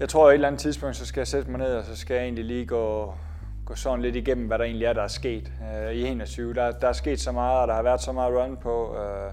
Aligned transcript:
Jeg 0.00 0.08
tror, 0.08 0.26
at 0.26 0.30
et 0.30 0.34
eller 0.34 0.48
andet 0.48 0.60
tidspunkt, 0.60 0.96
så 0.96 1.06
skal 1.06 1.20
jeg 1.20 1.26
sætte 1.26 1.50
mig 1.50 1.58
ned, 1.58 1.74
og 1.74 1.84
så 1.84 1.96
skal 1.96 2.14
jeg 2.14 2.22
egentlig 2.22 2.44
lige 2.44 2.66
gå, 2.66 3.14
gå 3.64 3.74
sådan 3.74 4.02
lidt 4.02 4.16
igennem, 4.16 4.46
hvad 4.46 4.58
der 4.58 4.64
egentlig 4.64 4.86
er, 4.86 4.92
der 4.92 5.02
er 5.02 5.08
sket 5.08 5.52
øh, 5.86 5.92
i 5.92 6.06
21. 6.06 6.54
Der, 6.54 6.70
der 6.70 6.88
er 6.88 6.92
sket 6.92 7.20
så 7.20 7.32
meget, 7.32 7.60
og 7.60 7.68
der 7.68 7.74
har 7.74 7.82
været 7.82 8.00
så 8.00 8.12
meget 8.12 8.34
run 8.34 8.56
på, 8.62 8.96
øh, 8.96 9.32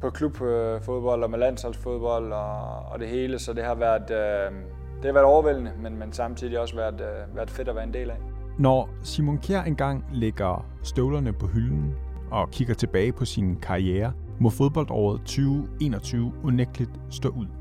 på 0.00 0.10
klubfodbold 0.10 1.22
og 1.22 1.30
med 1.30 1.38
landsholdsfodbold 1.38 2.32
og, 2.32 2.82
og 2.92 2.98
det 2.98 3.08
hele, 3.08 3.38
så 3.38 3.52
det 3.52 3.64
har 3.64 3.74
været, 3.74 4.10
øh, 4.10 4.52
det 4.96 5.04
har 5.04 5.12
været 5.12 5.26
overvældende, 5.26 5.72
men, 5.82 5.98
men 5.98 6.12
samtidig 6.12 6.58
også 6.58 6.76
været, 6.76 7.00
øh, 7.00 7.36
været 7.36 7.50
fedt 7.50 7.68
at 7.68 7.74
være 7.74 7.84
en 7.84 7.94
del 7.94 8.10
af. 8.10 8.16
Når 8.58 8.88
Simon 9.02 9.38
Kjær 9.38 9.62
engang 9.62 10.04
lægger 10.12 10.66
støvlerne 10.82 11.32
på 11.32 11.46
hylden 11.46 11.94
og 12.30 12.50
kigger 12.50 12.74
tilbage 12.74 13.12
på 13.12 13.24
sin 13.24 13.56
karriere, 13.56 14.12
må 14.38 14.50
fodboldåret 14.50 15.20
2021 15.20 16.32
unægteligt 16.44 16.90
stå 17.10 17.28
ud. 17.28 17.59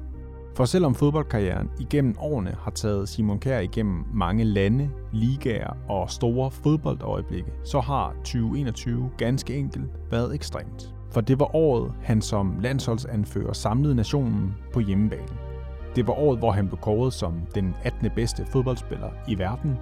For 0.60 0.66
selvom 0.66 0.96
fodboldkarrieren 0.96 1.70
igennem 1.80 2.16
årene 2.20 2.56
har 2.62 2.72
taget 2.72 3.10
Simon 3.10 3.40
Kjær 3.40 3.60
igennem 3.60 4.04
mange 4.14 4.44
lande, 4.44 4.90
ligaer 5.14 5.78
og 5.90 6.10
store 6.10 6.52
fodboldøjeblikke, 6.52 7.52
så 7.66 7.80
har 7.80 8.14
2021 8.14 9.10
ganske 9.18 9.56
enkelt 9.56 9.92
været 10.12 10.36
ekstremt. 10.36 10.94
For 11.12 11.22
det 11.22 11.40
var 11.40 11.56
året, 11.56 11.94
han 12.02 12.22
som 12.22 12.60
landsholdsanfører 12.62 13.54
samlede 13.54 13.96
nationen 13.96 14.56
på 14.74 14.80
hjemmebane. 14.80 15.38
Det 15.96 16.08
var 16.08 16.14
året, 16.14 16.40
hvor 16.40 16.52
han 16.52 16.68
blev 16.68 16.80
kåret 16.80 17.14
som 17.14 17.34
den 17.56 17.76
18. 17.84 18.10
bedste 18.16 18.46
fodboldspiller 18.46 19.10
i 19.28 19.38
verden, 19.38 19.78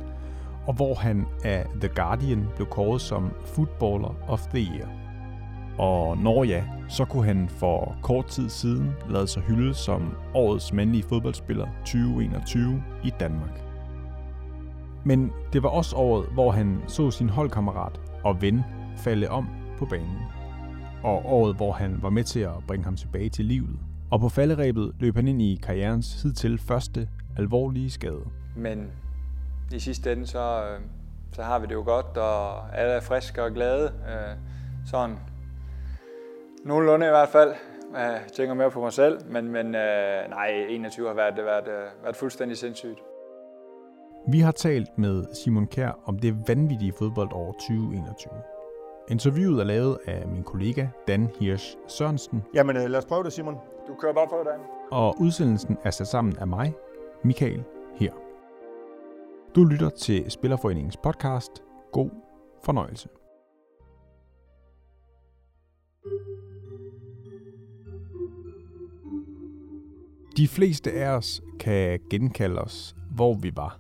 og 0.68 0.74
hvor 0.74 0.96
han 0.96 1.26
af 1.44 1.66
The 1.82 1.90
Guardian 1.96 2.48
blev 2.56 2.68
kåret 2.68 3.02
som 3.02 3.32
Footballer 3.46 4.16
of 4.28 4.42
the 4.42 4.60
Year. 4.60 5.07
Og 5.78 6.18
når 6.18 6.44
ja, 6.44 6.64
så 6.90 7.06
kunne 7.06 7.26
han 7.26 7.50
for 7.50 7.96
kort 8.02 8.26
tid 8.26 8.50
siden 8.50 8.92
lade 9.10 9.28
sig 9.28 9.44
hylde 9.44 9.74
som 9.74 10.18
årets 10.34 10.74
mandlige 10.74 11.04
fodboldspiller 11.04 11.68
2021 11.80 12.84
i 13.04 13.12
Danmark. 13.20 13.64
Men 15.06 15.32
det 15.54 15.64
var 15.64 15.70
også 15.70 15.96
året, 15.96 16.26
hvor 16.34 16.52
han 16.52 16.82
så 16.88 17.12
sin 17.12 17.30
holdkammerat 17.30 18.00
og 18.24 18.42
ven 18.42 18.64
falde 18.98 19.30
om 19.30 19.48
på 19.78 19.86
banen. 19.86 20.18
Og 21.04 21.26
året, 21.26 21.56
hvor 21.56 21.72
han 21.72 21.98
var 22.02 22.10
med 22.10 22.24
til 22.24 22.40
at 22.40 22.52
bringe 22.68 22.86
ham 22.86 22.96
tilbage 22.96 23.30
til 23.30 23.46
livet. 23.46 23.80
Og 24.12 24.20
på 24.20 24.30
falderæbet 24.30 24.96
løb 25.00 25.16
han 25.16 25.28
ind 25.28 25.42
i 25.42 25.60
karrierens 25.64 26.22
hidtil 26.22 26.60
første 26.60 27.10
alvorlige 27.38 27.90
skade. 27.90 28.26
Men 28.56 28.92
i 29.74 29.80
sidste 29.80 30.12
ende, 30.12 30.28
så, 30.28 30.64
øh, 30.64 30.80
så 31.32 31.44
har 31.44 31.60
vi 31.60 31.68
det 31.68 31.74
jo 31.74 31.84
godt, 31.84 32.18
og 32.18 32.78
alle 32.78 32.94
er 32.94 33.02
friske 33.02 33.44
og 33.44 33.52
glade. 33.52 33.86
Øh, 33.86 34.36
sådan 34.86 35.18
nogenlunde 36.68 37.06
i 37.06 37.10
hvert 37.10 37.30
fald. 37.30 37.54
Jeg 37.94 38.22
tænker 38.36 38.54
mere 38.54 38.72
på 38.72 38.82
mig 38.82 38.94
selv, 38.94 39.20
men, 39.32 39.52
men 39.52 39.76
øh, 39.76 40.30
nej, 40.30 40.66
21 40.70 41.08
har 41.08 41.14
været, 41.16 41.38
været, 41.38 41.66
været 42.04 42.16
fuldstændig 42.16 42.58
sindssygt. 42.58 43.00
Vi 44.28 44.40
har 44.40 44.52
talt 44.52 44.98
med 44.98 45.26
Simon 45.34 45.68
Kær 45.68 46.00
om 46.06 46.20
det 46.20 46.48
vanvittige 46.48 46.94
fodboldår 47.00 47.52
2021. 47.52 48.34
Interviewet 49.10 49.60
er 49.60 49.64
lavet 49.64 49.98
af 50.08 50.28
min 50.28 50.44
kollega 50.44 50.88
Dan 51.08 51.30
Hirsch 51.40 51.78
Sørensen. 51.88 52.44
Jamen 52.54 52.76
lad 52.76 52.96
os 52.96 53.06
prøve 53.06 53.24
det, 53.24 53.34
Simon. 53.34 53.58
Du 53.88 53.96
kører 54.00 54.14
bare 54.14 54.28
på, 54.28 54.36
Dan. 54.46 54.60
Og 54.92 55.16
udsendelsen 55.22 55.78
er 55.84 55.92
sat 55.92 56.08
sammen 56.08 56.38
af 56.40 56.48
mig, 56.48 56.74
Michael, 57.24 57.64
her. 57.96 58.12
Du 59.56 59.64
lytter 59.64 59.90
til 59.90 60.32
Spillerforeningens 60.32 60.98
podcast. 60.98 61.64
God 61.92 62.10
fornøjelse. 62.64 63.10
De 70.38 70.48
fleste 70.48 70.92
af 70.92 71.10
os 71.10 71.42
kan 71.60 72.00
genkalde 72.10 72.62
os, 72.62 72.96
hvor 73.12 73.34
vi 73.34 73.52
var, 73.56 73.80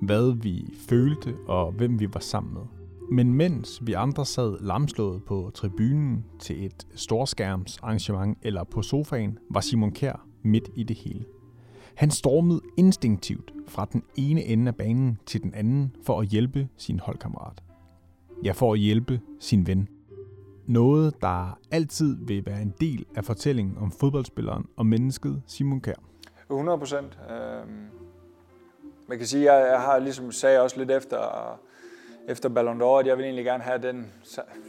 hvad 0.00 0.36
vi 0.42 0.64
følte 0.88 1.36
og 1.46 1.72
hvem 1.72 2.00
vi 2.00 2.08
var 2.14 2.20
sammen 2.20 2.54
med. 2.54 2.62
Men 3.10 3.34
mens 3.34 3.86
vi 3.86 3.92
andre 3.92 4.26
sad 4.26 4.58
lamslået 4.60 5.24
på 5.24 5.50
tribunen 5.54 6.24
til 6.38 6.66
et 6.66 6.86
storskærmsarrangement 6.94 8.38
eller 8.42 8.64
på 8.64 8.82
sofaen, 8.82 9.38
var 9.50 9.60
Simon 9.60 9.92
Kær 9.92 10.26
midt 10.42 10.68
i 10.74 10.82
det 10.82 10.96
hele. 10.96 11.24
Han 11.94 12.10
stormede 12.10 12.60
instinktivt 12.76 13.52
fra 13.68 13.88
den 13.92 14.02
ene 14.16 14.44
ende 14.44 14.68
af 14.68 14.76
banen 14.76 15.18
til 15.26 15.42
den 15.42 15.54
anden 15.54 15.96
for 16.02 16.20
at 16.20 16.26
hjælpe 16.26 16.68
sin 16.76 17.00
holdkammerat. 17.00 17.62
Ja, 18.44 18.52
for 18.52 18.72
at 18.72 18.78
hjælpe 18.78 19.20
sin 19.40 19.66
ven. 19.66 19.88
Noget, 20.66 21.14
der 21.20 21.58
altid 21.70 22.16
vil 22.26 22.46
være 22.46 22.62
en 22.62 22.74
del 22.80 23.06
af 23.16 23.24
fortællingen 23.24 23.78
om 23.78 23.90
fodboldspilleren 23.90 24.66
og 24.76 24.86
mennesket 24.86 25.42
Simon 25.46 25.80
Kjær. 25.80 25.94
100 26.50 26.78
procent. 26.78 27.18
Øhm, 27.30 27.86
man 29.08 29.18
kan 29.18 29.26
sige, 29.26 29.50
at 29.50 29.70
jeg 29.72 29.80
har 29.80 29.98
ligesom 29.98 30.32
sagde 30.32 30.60
også 30.60 30.78
lidt 30.78 30.90
efter, 30.90 31.60
efter 32.28 32.48
Ballon 32.48 32.82
d'Or, 32.82 33.00
at 33.00 33.06
jeg 33.06 33.16
vil 33.16 33.24
egentlig 33.24 33.44
gerne 33.44 33.62
have 33.62 33.78
den, 33.78 34.12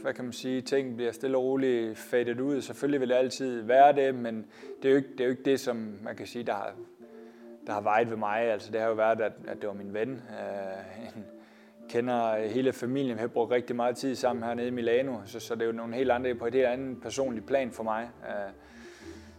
hvad 0.02 0.14
kan 0.14 0.24
man 0.24 0.32
sige, 0.32 0.60
ting 0.60 0.96
bliver 0.96 1.12
stille 1.12 1.36
og 1.36 1.44
roligt 1.44 1.98
fadet 1.98 2.40
ud. 2.40 2.60
Selvfølgelig 2.60 3.00
vil 3.00 3.08
det 3.08 3.14
altid 3.14 3.62
være 3.62 3.92
det, 3.92 4.14
men 4.14 4.46
det 4.82 4.88
er 4.88 4.90
jo 4.90 4.96
ikke 4.96 5.12
det, 5.12 5.20
er 5.20 5.24
jo 5.24 5.30
ikke 5.30 5.44
det 5.44 5.60
som 5.60 5.76
man 6.02 6.16
kan 6.16 6.26
sige, 6.26 6.44
der 6.44 6.52
har, 6.52 6.72
der 7.66 7.72
har 7.72 7.80
vejet 7.80 8.10
ved 8.10 8.16
mig. 8.16 8.40
Altså, 8.40 8.72
det 8.72 8.80
har 8.80 8.88
jo 8.88 8.94
været, 8.94 9.20
at, 9.20 9.32
at 9.46 9.60
det 9.60 9.68
var 9.68 9.74
min 9.74 9.94
ven. 9.94 10.10
øh, 10.10 11.16
en, 11.16 11.24
kender 11.88 12.34
øh, 12.34 12.42
hele 12.44 12.72
familien. 12.72 13.16
Vi 13.16 13.20
har 13.20 13.26
brugt 13.26 13.50
rigtig 13.50 13.76
meget 13.76 13.96
tid 13.96 14.14
sammen 14.14 14.44
hernede 14.44 14.66
i 14.66 14.70
Milano, 14.70 15.16
så, 15.26 15.40
så 15.40 15.54
det 15.54 15.62
er 15.62 15.66
jo 15.66 15.72
nogle 15.72 15.94
helt 15.94 16.10
andre 16.10 16.34
på 16.34 16.46
et 16.46 16.54
helt 16.54 16.66
andet 16.66 17.02
personligt 17.02 17.46
plan 17.46 17.70
for 17.70 17.82
mig. 17.82 18.08
Øh, 18.28 18.52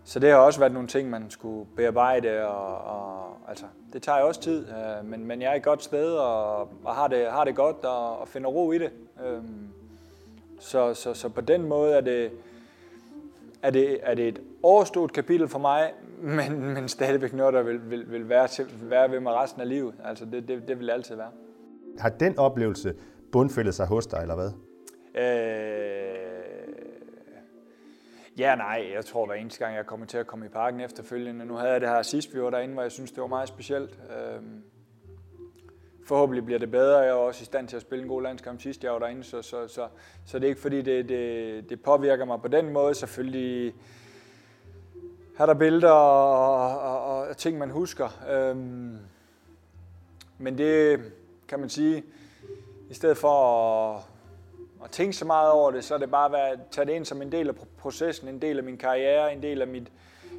så 0.04 0.20
det 0.20 0.30
har 0.30 0.38
også 0.38 0.60
været 0.60 0.72
nogle 0.72 0.88
ting, 0.88 1.10
man 1.10 1.30
skulle 1.30 1.68
bearbejde, 1.76 2.48
og, 2.48 2.78
og 2.78 3.38
altså, 3.48 3.66
det 3.94 4.04
tager 4.04 4.20
jo 4.20 4.28
også 4.28 4.42
tid, 4.42 4.68
øh, 4.68 5.06
men, 5.06 5.26
men 5.26 5.42
jeg 5.42 5.52
er 5.52 5.56
et 5.56 5.64
godt 5.64 5.84
sted, 5.84 6.14
og, 6.14 6.60
og 6.84 6.96
har, 6.96 7.08
det, 7.08 7.28
har 7.32 7.44
det 7.44 7.56
godt, 7.56 7.86
og, 7.86 8.20
og 8.20 8.28
finder 8.28 8.50
ro 8.50 8.72
i 8.72 8.78
det. 8.78 8.92
Øhm, 9.26 9.68
så, 10.60 10.94
så, 10.94 11.14
så 11.14 11.30
på 11.30 11.42
den 11.42 11.68
måde 11.68 11.94
er 11.94 12.02
det, 12.02 12.32
er 13.62 13.70
det, 13.70 14.00
er 14.04 14.14
det 14.14 14.28
et 14.28 14.42
overstået 14.64 15.14
kapitel 15.14 15.48
for 15.48 15.60
mig, 15.60 15.94
men, 16.22 16.74
men 16.74 16.88
stadigvæk 16.88 17.34
noget, 17.34 17.54
der 17.54 17.64
vil, 17.64 17.90
vil, 17.90 18.12
vil 18.12 18.30
være, 18.30 18.48
til, 18.48 18.66
være 18.82 19.12
ved 19.12 19.20
mig 19.20 19.34
resten 19.34 19.62
af 19.62 19.70
livet. 19.70 19.94
Altså 20.06 20.26
det, 20.26 20.48
det, 20.48 20.68
det 20.68 20.80
vil 20.80 20.90
altid 20.90 21.16
være. 21.16 21.32
Har 22.00 22.10
den 22.10 22.40
oplevelse 22.40 22.96
bundfældet 23.32 23.76
sig 23.76 23.88
hos 23.88 24.08
dig, 24.08 24.20
eller 24.22 24.36
hvad? 24.36 24.52
Øh, 25.16 26.74
ja, 28.38 28.56
nej. 28.56 28.90
Jeg 28.94 29.06
tror, 29.06 29.26
hver 29.26 29.36
eneste 29.36 29.66
gang, 29.66 29.76
jeg 29.76 29.86
kommer 29.86 30.06
til 30.06 30.18
at 30.18 30.28
komme 30.28 30.46
i 30.46 30.50
parken 30.50 30.80
efterfølgende. 30.80 31.46
Nu 31.46 31.54
havde 31.54 31.72
jeg 31.72 31.82
det 31.82 31.90
her 31.90 32.02
sidst, 32.02 32.36
vi 32.36 32.42
var 32.42 32.50
derinde, 32.50 32.74
hvor 32.74 32.82
jeg 32.82 32.92
synes, 32.92 33.12
det 33.12 33.22
var 33.22 33.28
meget 33.28 33.48
specielt. 33.48 34.00
Øh, 34.10 34.42
forhåbentlig 36.06 36.46
bliver 36.46 36.60
det 36.60 36.72
bedre. 36.72 37.00
Jeg 37.00 37.10
er 37.10 37.14
også 37.14 37.42
i 37.42 37.46
stand 37.46 37.68
til 37.68 37.76
at 37.76 37.82
spille 37.82 38.04
en 38.04 38.10
god 38.10 38.22
landskamp 38.22 38.62
sidst, 38.62 38.84
jeg 38.84 38.92
var 38.92 39.00
derinde, 39.00 39.24
så, 39.24 39.42
så, 39.42 39.68
så, 39.68 39.88
så 40.26 40.40
det 40.40 40.46
er 40.46 40.50
ikke 40.50 40.62
fordi, 40.62 40.82
det, 40.82 41.10
det, 41.10 41.70
det 41.70 41.82
påvirker 41.82 42.26
mig 42.26 42.42
på 42.42 42.48
den 42.48 42.70
måde. 42.70 42.96
Selvfølgelig 42.96 43.74
har 45.38 45.46
der 45.46 45.54
billeder 45.54 45.92
og, 45.92 46.80
og, 46.80 47.22
og 47.28 47.38
ting, 47.38 47.58
man 47.58 47.70
husker. 47.70 48.24
Øhm, 48.32 48.98
men 50.38 50.58
det 50.58 51.00
kan 51.48 51.60
man 51.60 51.70
sige, 51.70 52.04
i 52.90 52.94
stedet 52.94 53.18
for 53.18 53.30
at, 53.30 54.02
at 54.84 54.92
tænke 54.92 55.14
så 55.14 55.26
meget 55.26 55.52
over 55.52 55.72
det, 55.72 55.84
så 55.84 55.94
er 55.94 55.98
det 55.98 56.12
bare 56.12 56.50
at 56.50 56.60
tage 56.72 56.86
det 56.86 56.94
ind 56.94 57.06
som 57.06 57.22
en 57.22 57.32
del 57.32 57.48
af 57.48 57.56
processen, 57.78 58.28
en 58.28 58.42
del 58.42 58.58
af 58.58 58.64
min 58.64 58.78
karriere, 58.78 59.34
en 59.34 59.42
del 59.42 59.62
af 59.62 59.68
mit, 59.68 59.92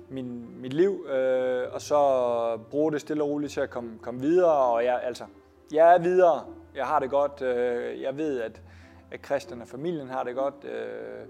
min, 0.08 0.60
mit 0.60 0.72
liv, 0.72 1.06
øh, 1.08 1.64
og 1.72 1.82
så 1.82 2.58
bruge 2.70 2.92
det 2.92 3.00
stille 3.00 3.22
og 3.22 3.28
roligt 3.28 3.52
til 3.52 3.60
at 3.60 3.70
komme, 3.70 3.98
komme 4.02 4.20
videre. 4.20 4.72
Og 4.72 4.84
jeg, 4.84 5.00
altså, 5.02 5.24
jeg 5.72 5.94
er 5.94 5.98
videre. 5.98 6.44
Jeg 6.74 6.86
har 6.86 6.98
det 6.98 7.10
godt. 7.10 7.42
Øh, 7.42 8.00
jeg 8.02 8.18
ved, 8.18 8.40
at, 8.40 8.62
at 9.10 9.26
Christian 9.26 9.62
og 9.62 9.68
familien 9.68 10.08
har 10.08 10.22
det 10.22 10.34
godt. 10.34 10.64
Øh, 10.64 11.28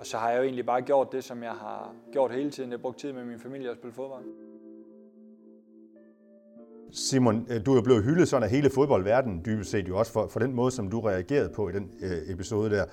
og 0.00 0.06
så 0.06 0.16
har 0.16 0.30
jeg 0.30 0.38
jo 0.38 0.42
egentlig 0.42 0.66
bare 0.66 0.82
gjort 0.82 1.12
det, 1.12 1.24
som 1.24 1.42
jeg 1.42 1.52
har 1.52 1.94
gjort 2.12 2.32
hele 2.32 2.50
tiden. 2.50 2.70
Jeg 2.70 2.78
har 2.78 2.82
brugt 2.82 2.98
tid 2.98 3.12
med 3.12 3.24
min 3.24 3.40
familie 3.40 3.70
og 3.70 3.76
spille 3.76 3.94
fodbold. 3.94 4.24
Simon, 6.92 7.46
øh, 7.50 7.66
du 7.66 7.72
er 7.72 7.76
jo 7.76 7.82
blevet 7.82 8.04
hyldet 8.04 8.28
sådan 8.28 8.44
af 8.44 8.50
hele 8.50 8.70
fodboldverdenen, 8.70 9.42
dybest 9.46 9.70
set 9.70 9.88
jo 9.88 9.98
også 9.98 10.12
for, 10.12 10.26
for 10.26 10.40
den 10.40 10.54
måde, 10.54 10.70
som 10.70 10.90
du 10.90 11.00
reagerede 11.00 11.48
på 11.48 11.68
i 11.68 11.72
den 11.72 11.90
øh, 12.02 12.18
episode 12.26 12.70
der. 12.70 12.84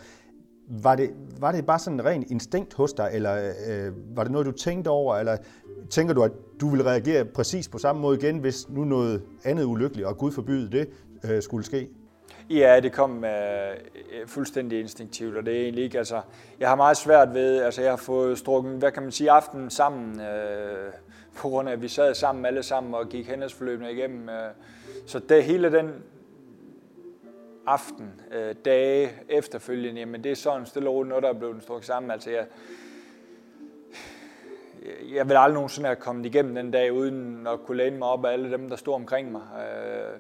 Var 0.70 0.96
det, 0.96 1.10
var 1.40 1.52
det 1.52 1.66
bare 1.66 1.80
sådan 1.80 2.00
en 2.00 2.06
ren 2.06 2.26
instinkt 2.30 2.74
hos 2.74 2.94
dig, 2.94 3.10
eller 3.14 3.54
øh, 3.70 3.94
var 4.16 4.24
det 4.24 4.32
noget, 4.32 4.48
du 4.48 4.52
tænkte 4.52 4.90
over, 4.90 5.16
eller 5.16 5.38
tænker 5.90 6.14
du, 6.14 6.24
at 6.24 6.32
du 6.62 6.70
vil 6.70 6.84
reagere 6.84 7.26
præcis 7.26 7.68
på 7.68 7.78
samme 7.78 8.02
måde 8.02 8.18
igen, 8.18 8.38
hvis 8.38 8.70
nu 8.70 8.84
noget 8.84 9.22
andet 9.44 9.64
ulykkeligt, 9.64 10.08
og 10.08 10.18
Gud 10.18 10.32
forbyde 10.32 10.72
det, 10.72 10.90
øh, 11.24 11.42
skulle 11.42 11.66
ske? 11.66 11.90
Ja, 12.50 12.80
det 12.80 12.92
kom 12.92 13.24
uh, 13.24 14.28
fuldstændig 14.28 14.80
instinktivt, 14.80 15.38
og 15.38 15.46
det 15.46 15.58
er 15.58 15.62
egentlig 15.62 15.84
ikke, 15.84 15.98
altså, 15.98 16.22
jeg 16.60 16.70
har 16.70 16.76
meget 16.76 16.98
svært 16.98 17.34
ved, 17.34 17.62
altså 17.62 17.82
jeg 17.82 17.92
har 17.92 17.98
fået 17.98 18.38
strukket, 18.38 18.72
hvad 18.72 18.92
kan 18.92 19.04
man 19.04 19.12
sige, 19.12 19.32
aften 19.32 19.70
sammen, 19.70 20.20
uh, 20.20 20.94
på 21.36 21.50
grund 21.50 21.70
af, 21.70 21.74
at 21.74 21.82
vi 21.82 21.88
sad 21.88 22.14
sammen 22.16 22.46
alle 22.46 22.64
sammen 22.64 22.94
og 22.94 23.10
gik 23.10 23.28
hændelsesforløbene 23.28 23.92
igennem. 23.92 24.28
Uh, 24.28 24.36
så 25.06 25.20
det 25.20 25.44
hele 25.44 25.72
den 25.72 25.94
aften, 27.66 28.22
uh, 28.32 28.56
dage 28.66 29.12
efterfølgende, 29.30 30.00
jamen 30.00 30.24
det 30.24 30.32
er 30.32 30.36
sådan 30.36 30.66
stille 30.66 30.90
og 30.90 30.96
roligt 30.96 31.10
noget, 31.10 31.24
der 31.24 31.30
er 31.30 31.34
blevet 31.34 31.64
strukket 31.64 31.86
sammen. 31.86 32.12
Altså 32.12 32.30
jeg, 32.30 32.46
jeg 35.14 35.30
vil 35.30 35.36
aldrig 35.36 35.54
nogensinde 35.54 35.88
have 35.88 35.96
kommet 35.96 36.26
igennem 36.26 36.56
den 36.56 36.72
dag, 36.72 36.94
uden 36.94 37.48
at 37.48 37.60
kunne 37.66 37.78
læne 37.78 37.98
mig 37.98 38.08
op 38.08 38.26
af 38.26 38.34
alle 38.34 38.52
dem, 38.52 38.70
der 38.70 38.76
stod 38.76 38.94
omkring 38.94 39.32
mig. 39.32 39.42
Øh, 39.42 40.20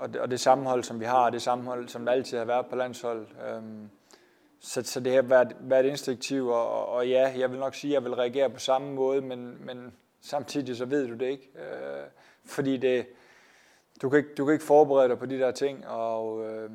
og, 0.00 0.12
det, 0.12 0.20
og 0.20 0.30
det 0.30 0.40
sammenhold, 0.40 0.84
som 0.84 1.00
vi 1.00 1.04
har, 1.04 1.30
det 1.30 1.42
sammenhold, 1.42 1.88
som 1.88 2.04
der 2.04 2.12
altid 2.12 2.38
har 2.38 2.44
været 2.44 2.66
på 2.66 2.76
landshold. 2.76 3.26
Øhm, 3.48 3.90
så, 4.60 4.82
så 4.82 5.00
det 5.00 5.12
har 5.14 5.22
været, 5.22 5.56
været 5.60 5.86
instinktivt, 5.86 6.50
og, 6.50 6.88
og 6.88 7.08
ja, 7.08 7.32
jeg 7.38 7.50
vil 7.50 7.58
nok 7.58 7.74
sige, 7.74 7.90
at 7.90 7.94
jeg 7.94 8.04
vil 8.04 8.14
reagere 8.14 8.50
på 8.50 8.58
samme 8.58 8.92
måde, 8.92 9.20
men, 9.20 9.66
men 9.66 9.92
samtidig 10.20 10.76
så 10.76 10.84
ved 10.84 11.08
du 11.08 11.14
det 11.14 11.26
ikke. 11.26 11.50
Øh, 11.54 12.04
fordi 12.44 12.76
det, 12.76 13.06
du, 14.02 14.08
kan 14.08 14.18
ikke, 14.18 14.34
du 14.34 14.44
kan 14.44 14.52
ikke 14.52 14.64
forberede 14.64 15.08
dig 15.08 15.18
på 15.18 15.26
de 15.26 15.38
der 15.38 15.50
ting, 15.50 15.88
og 15.88 16.48
øh, 16.48 16.70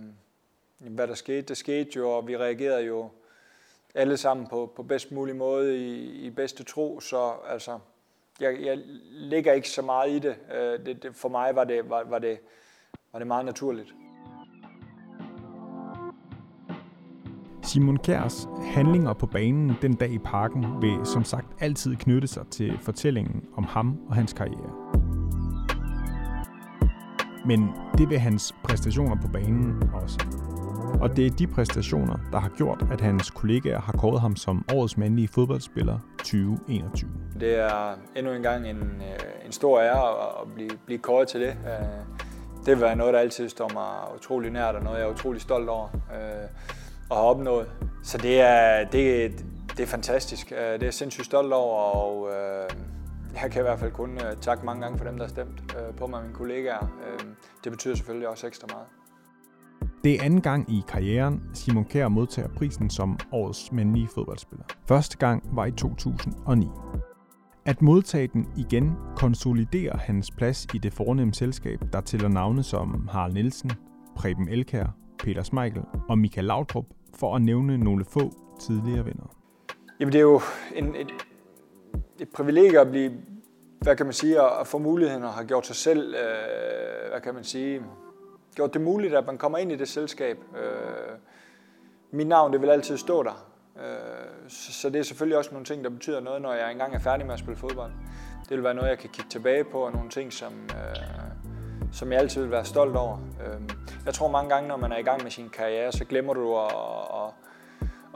hvad 0.79 1.07
der 1.07 1.13
skete, 1.13 1.41
det 1.41 1.57
skete 1.57 1.89
jo, 1.95 2.11
og 2.11 2.27
vi 2.27 2.37
reagerede 2.37 2.83
jo 2.83 3.09
alle 3.95 4.17
sammen 4.17 4.47
på, 4.47 4.73
på 4.75 4.83
bedst 4.83 5.11
mulig 5.11 5.35
måde 5.35 5.77
i, 5.77 6.25
i 6.25 6.29
bedste 6.29 6.63
tro, 6.63 6.99
så 6.99 7.33
altså, 7.47 7.79
jeg, 8.39 8.61
jeg 8.61 8.77
ligger 9.11 9.53
ikke 9.53 9.69
så 9.69 9.81
meget 9.81 10.11
i 10.11 10.19
det. 10.19 10.35
Øh, 10.53 10.85
det, 10.85 11.03
det 11.03 11.15
for 11.15 11.29
mig 11.29 11.55
var 11.55 11.63
det, 11.63 11.89
var, 11.89 12.03
var, 12.03 12.19
det, 12.19 12.39
var 13.15 13.19
det 13.19 13.27
meget 13.27 13.45
naturligt. 13.45 13.95
Simon 17.63 17.97
Kjærs 17.97 18.47
handlinger 18.63 19.13
på 19.13 19.25
banen 19.25 19.75
den 19.81 19.93
dag 19.93 20.11
i 20.11 20.17
parken 20.17 20.65
vil 20.81 21.05
som 21.05 21.23
sagt 21.23 21.47
altid 21.59 21.95
knytte 21.95 22.27
sig 22.27 22.47
til 22.47 22.79
fortællingen 22.81 23.43
om 23.57 23.63
ham 23.63 23.97
og 24.07 24.15
hans 24.15 24.33
karriere. 24.33 24.71
Men 27.45 27.69
det 27.97 28.09
vil 28.09 28.19
hans 28.19 28.55
præstationer 28.63 29.15
på 29.21 29.27
banen 29.27 29.89
også. 29.93 30.25
Og 31.01 31.17
det 31.17 31.25
er 31.25 31.29
de 31.29 31.47
præstationer, 31.47 32.17
der 32.31 32.39
har 32.39 32.49
gjort, 32.49 32.85
at 32.91 33.01
hans 33.01 33.29
kollegaer 33.29 33.79
har 33.79 33.93
kåret 33.93 34.21
ham 34.21 34.35
som 34.35 34.65
årets 34.73 34.97
mandlige 34.97 35.27
fodboldspiller 35.27 35.99
2021. 36.17 37.09
Det 37.39 37.59
er 37.59 37.95
endnu 38.15 38.31
en 38.31 38.41
gang 38.41 38.69
en, 38.69 38.77
øh, 38.77 39.45
en 39.45 39.51
stor 39.51 39.79
ære 39.79 40.41
at 40.41 40.53
blive, 40.55 40.69
blive 40.85 40.99
kåret 40.99 41.27
til 41.27 41.41
det 41.41 41.57
det 42.65 42.77
det 42.77 42.81
var 42.81 42.95
noget, 42.95 43.13
der 43.13 43.19
altid 43.19 43.49
står 43.49 43.69
mig 43.73 44.15
utrolig 44.15 44.51
nært, 44.51 44.75
og 44.75 44.83
noget, 44.83 44.99
jeg 44.99 45.05
er 45.05 45.11
utrolig 45.11 45.41
stolt 45.41 45.69
over 45.69 45.87
øh, 45.93 46.43
at 47.11 47.17
have 47.17 47.27
opnået. 47.27 47.67
Så 48.03 48.17
det 48.17 48.41
er, 48.41 48.85
det, 48.89 49.31
det 49.77 49.79
er 49.79 49.87
fantastisk. 49.87 50.51
Øh, 50.51 50.57
det 50.57 50.81
er 50.81 50.85
jeg 50.85 50.93
sindssygt 50.93 51.25
stolt 51.25 51.53
over, 51.53 51.79
og 51.79 52.29
øh, 52.29 52.69
jeg 53.41 53.51
kan 53.51 53.61
i 53.61 53.63
hvert 53.63 53.79
fald 53.79 53.91
kun 53.91 54.13
øh, 54.13 54.37
takke 54.41 54.65
mange 54.65 54.81
gange 54.81 54.97
for 54.97 55.05
dem, 55.05 55.17
der 55.17 55.23
har 55.23 55.29
stemt 55.29 55.75
på 55.97 56.07
mig 56.07 56.19
og 56.19 56.25
mine 56.25 56.35
kollegaer. 56.35 56.87
Det 57.63 57.71
betyder 57.71 57.95
selvfølgelig 57.95 58.27
også 58.27 58.47
ekstra 58.47 58.67
meget. 58.71 58.87
Det 60.03 60.13
er 60.13 60.23
anden 60.23 60.41
gang 60.41 60.73
i 60.73 60.83
karrieren, 60.87 61.43
Simon 61.53 61.85
Kjær 61.85 62.07
modtager 62.07 62.47
prisen 62.57 62.89
som 62.89 63.19
årets 63.31 63.71
mandlige 63.71 64.07
fodboldspiller. 64.15 64.65
Første 64.87 65.17
gang 65.17 65.43
var 65.55 65.65
i 65.65 65.71
2009. 65.71 66.67
At 67.67 67.81
modtage 67.81 68.27
den 68.27 68.47
igen 68.57 68.91
konsoliderer 69.15 69.97
hans 69.97 70.31
plads 70.31 70.67
i 70.73 70.77
det 70.77 70.93
fornemme 70.93 71.33
selskab, 71.33 71.79
der 71.93 72.01
tæller 72.01 72.27
navne 72.27 72.63
som 72.63 73.07
Harald 73.11 73.33
Nielsen, 73.33 73.71
Preben 74.15 74.49
Elkær, 74.49 74.85
Peter 75.19 75.43
Smeichel 75.43 75.83
og 76.09 76.17
Michael 76.17 76.45
Laudrup, 76.45 76.85
for 77.13 77.35
at 77.35 77.41
nævne 77.41 77.77
nogle 77.77 78.05
få 78.05 78.31
tidligere 78.59 79.05
venner. 79.05 79.35
Jamen 79.99 80.11
det 80.11 80.17
er 80.17 80.23
jo 80.23 80.41
en, 80.75 80.95
et, 80.95 81.11
et 82.19 82.29
privilegie 82.29 82.79
at 82.79 82.89
blive, 82.89 83.11
hvad 83.79 83.95
kan 83.95 84.05
man 84.05 84.13
sige, 84.13 84.41
at 84.59 84.67
få 84.67 84.77
muligheden 84.77 85.23
og 85.23 85.33
have 85.33 85.47
gjort 85.47 85.67
sig 85.67 85.75
selv, 85.75 86.15
øh, 86.15 87.11
hvad 87.11 87.21
kan 87.21 87.33
man 87.33 87.43
sige, 87.43 87.81
gjort 88.55 88.73
det 88.73 88.81
muligt, 88.81 89.15
at 89.15 89.25
man 89.25 89.37
kommer 89.37 89.57
ind 89.57 89.71
i 89.71 89.75
det 89.75 89.87
selskab. 89.87 90.37
Øh, 90.57 91.17
mit 92.11 92.27
navn, 92.27 92.53
det 92.53 92.61
vil 92.61 92.69
altid 92.69 92.97
stå 92.97 93.23
der. 93.23 93.54
Øh, 93.79 94.49
så, 94.49 94.89
det 94.89 94.99
er 94.99 95.03
selvfølgelig 95.03 95.37
også 95.37 95.51
nogle 95.51 95.65
ting, 95.65 95.83
der 95.83 95.89
betyder 95.89 96.19
noget, 96.19 96.41
når 96.41 96.53
jeg 96.53 96.71
engang 96.71 96.95
er 96.95 96.99
færdig 96.99 97.25
med 97.25 97.33
at 97.33 97.39
spille 97.39 97.57
fodbold. 97.57 97.91
Det 98.49 98.57
vil 98.57 98.63
være 98.63 98.73
noget, 98.73 98.89
jeg 98.89 98.99
kan 98.99 99.09
kigge 99.09 99.29
tilbage 99.29 99.63
på, 99.63 99.79
og 99.79 99.91
nogle 99.91 100.09
ting, 100.09 100.33
som, 100.33 100.53
øh, 100.53 100.95
som 101.91 102.11
jeg 102.11 102.19
altid 102.19 102.41
vil 102.41 102.51
være 102.51 102.65
stolt 102.65 102.95
over. 102.95 103.17
Øh, 103.17 103.61
jeg 104.05 104.13
tror 104.13 104.27
mange 104.27 104.49
gange, 104.49 104.67
når 104.67 104.77
man 104.77 104.91
er 104.91 104.97
i 104.97 105.01
gang 105.01 105.23
med 105.23 105.31
sin 105.31 105.49
karriere, 105.49 105.91
så 105.91 106.05
glemmer 106.05 106.33
du 106.33 106.57
at, 106.57 106.71
at, 107.15 107.33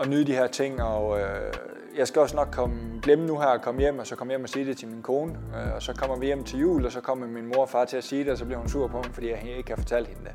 at 0.01 0.09
nyde 0.09 0.25
de 0.25 0.33
her 0.33 0.47
ting, 0.47 0.81
og 0.81 1.19
øh, 1.19 1.53
jeg 1.97 2.07
skal 2.07 2.21
også 2.21 2.35
nok 2.35 2.49
komme, 2.51 2.99
glemme 3.01 3.25
nu 3.25 3.39
her 3.39 3.47
at 3.47 3.61
komme 3.61 3.81
hjem, 3.81 3.99
og 3.99 4.07
så 4.07 4.15
komme 4.15 4.31
hjem 4.31 4.43
og 4.43 4.49
sige 4.49 4.65
det 4.65 4.77
til 4.77 4.87
min 4.87 5.01
kone. 5.01 5.33
Øh, 5.33 5.75
og 5.75 5.81
så 5.81 5.93
kommer 5.93 6.17
vi 6.17 6.25
hjem 6.25 6.43
til 6.43 6.59
jul, 6.59 6.85
og 6.85 6.91
så 6.91 7.01
kommer 7.01 7.27
min 7.27 7.45
mor 7.45 7.61
og 7.61 7.69
far 7.69 7.85
til 7.85 7.97
at 7.97 8.03
sige 8.03 8.23
det, 8.23 8.31
og 8.31 8.37
så 8.37 8.45
bliver 8.45 8.59
hun 8.59 8.69
sur 8.69 8.87
på 8.87 8.97
mig, 8.97 9.13
fordi 9.13 9.29
jeg 9.29 9.43
ikke 9.57 9.69
har 9.69 9.77
fortalt 9.77 10.07
hende 10.07 10.23
det. 10.23 10.33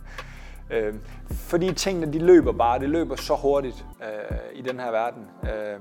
Øh, 0.71 0.95
fordi 1.31 1.75
tingene, 1.75 2.13
de 2.13 2.19
løber 2.19 2.53
bare, 2.53 2.79
det 2.79 2.89
løber 2.89 3.17
så 3.17 3.35
hurtigt 3.35 3.85
øh, 4.03 4.37
i 4.53 4.63
den 4.63 4.81
her 4.81 4.91
verden. 4.91 5.27
Øh, 5.43 5.81